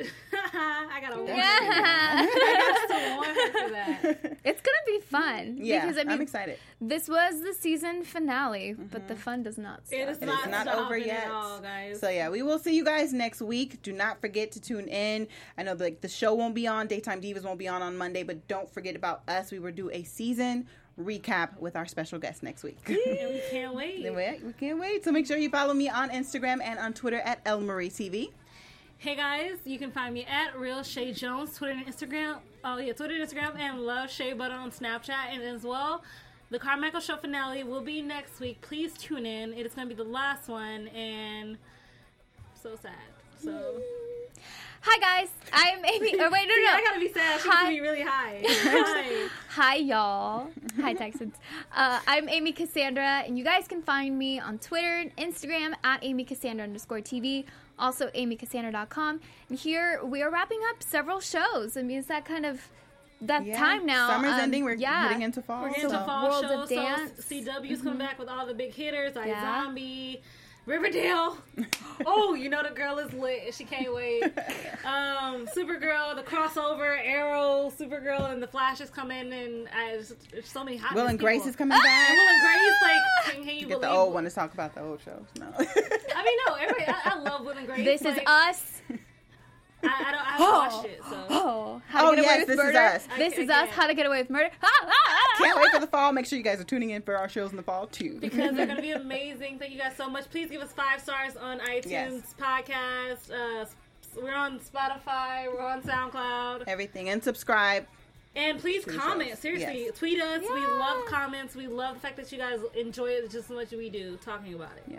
[0.32, 1.16] I gotta.
[1.16, 1.28] warn.
[1.28, 1.36] Yeah.
[1.42, 4.38] I got to warn her for that.
[4.42, 5.58] It's gonna be fun.
[5.60, 6.58] yeah, because I mean, I'm excited.
[6.80, 9.22] this was the season finale, but the mm-hmm.
[9.22, 9.98] fun does not stop.
[9.98, 11.26] It is It is not, not over yet.
[11.26, 12.00] at all, guys.
[12.00, 13.82] So yeah, we will see you guys next week.
[13.82, 15.28] Do not forget to tune in.
[15.58, 18.22] I know like the show won't be on, Daytime Divas won't be on on Monday,
[18.22, 19.50] but don't forget about us.
[19.52, 20.66] We will do a season
[21.00, 22.78] recap with our special guest next week.
[22.86, 24.02] and we can't wait.
[24.02, 25.04] We, can't wait.
[25.04, 28.30] So make sure you follow me on Instagram and on Twitter at L Marie TV.
[28.98, 32.38] Hey guys, you can find me at Real Chae Jones, Twitter and Instagram.
[32.62, 36.02] Oh yeah, Twitter and Instagram, and Love Chae Butter on Snapchat, and as well,
[36.50, 38.60] the Carmichael Show finale will be next week.
[38.60, 39.54] Please tune in.
[39.54, 41.56] It is going to be the last one, and
[42.62, 42.92] so sad.
[43.42, 43.80] So
[44.82, 46.14] Hi guys, I'm Amy.
[46.20, 46.72] Oh wait, no, no.
[46.72, 47.40] I gotta be sad.
[47.40, 47.64] She's Hi.
[47.64, 48.40] gonna be really high.
[48.46, 49.28] Hi.
[49.50, 50.48] Hi, y'all.
[50.80, 51.34] Hi, Texans.
[51.74, 56.02] Uh, I'm Amy Cassandra, and you guys can find me on Twitter and Instagram at
[56.02, 57.44] Amy Cassandra underscore TV,
[57.78, 59.20] also amycassandra.com.
[59.50, 61.76] And here we are wrapping up several shows.
[61.76, 62.60] I mean, it's that kind of
[63.22, 63.58] that Yeah.
[63.58, 64.08] time now.
[64.08, 64.64] Summer's Um, ending.
[64.64, 65.08] We're yeah.
[65.08, 65.62] heading into fall.
[65.62, 66.68] We're getting so- to fall World of shows.
[66.70, 67.12] So Dance.
[67.28, 69.62] CW's coming back with all the big hitters like Yeah.
[69.64, 70.22] Zombie,
[70.66, 71.38] Riverdale.
[72.06, 73.54] oh, you know the girl is lit.
[73.54, 74.24] She can't wait.
[74.82, 80.48] Um, Supergirl, the crossover, Arrow, Supergirl, and the Flash is coming, and uh, there's, there's
[80.48, 80.94] so many hot.
[80.94, 81.84] Will and Grace is coming back.
[81.84, 83.00] And Will and Grace, like,
[83.34, 83.80] can, can you Get believe?
[83.82, 85.26] the old one to talk about the old shows.
[85.38, 85.46] No.
[85.58, 86.86] I mean, no, everybody.
[86.86, 87.84] I, I love Will and Grace.
[87.84, 88.80] This is us.
[89.82, 90.20] I, I don't.
[90.20, 91.16] I haven't watched it, so.
[91.30, 92.76] Oh, how to Oh, get away yes, with This Is.
[92.76, 93.08] Us.
[93.16, 93.68] This I- is us.
[93.70, 94.50] How to get away with murder.
[94.62, 95.34] Ah, ah, ah.
[95.38, 96.12] Can't wait for the fall.
[96.12, 98.18] Make sure you guys are tuning in for our shows in the fall too.
[98.20, 99.58] because they're going to be amazing.
[99.58, 100.28] Thank you guys so much.
[100.30, 102.34] Please give us five stars on iTunes Yes.
[102.38, 103.30] podcast.
[103.30, 103.64] Uh,
[104.22, 105.46] we're on Spotify.
[105.52, 106.64] We're on SoundCloud.
[106.66, 107.86] Everything and subscribe.
[108.36, 109.30] And please To comment.
[109.30, 109.38] shows.
[109.40, 109.98] Seriously, Yes.
[109.98, 110.42] tweet us.
[110.42, 111.54] We love comments.
[111.56, 114.16] We love the fact that you guys enjoy it just as much as we do
[114.24, 114.84] talking about it.
[114.86, 114.98] Yeah.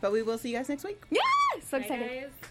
[0.00, 1.02] But we will see you guys next week.
[1.10, 1.20] Yeah,
[1.62, 2.08] so Right, excited.
[2.22, 2.50] guys?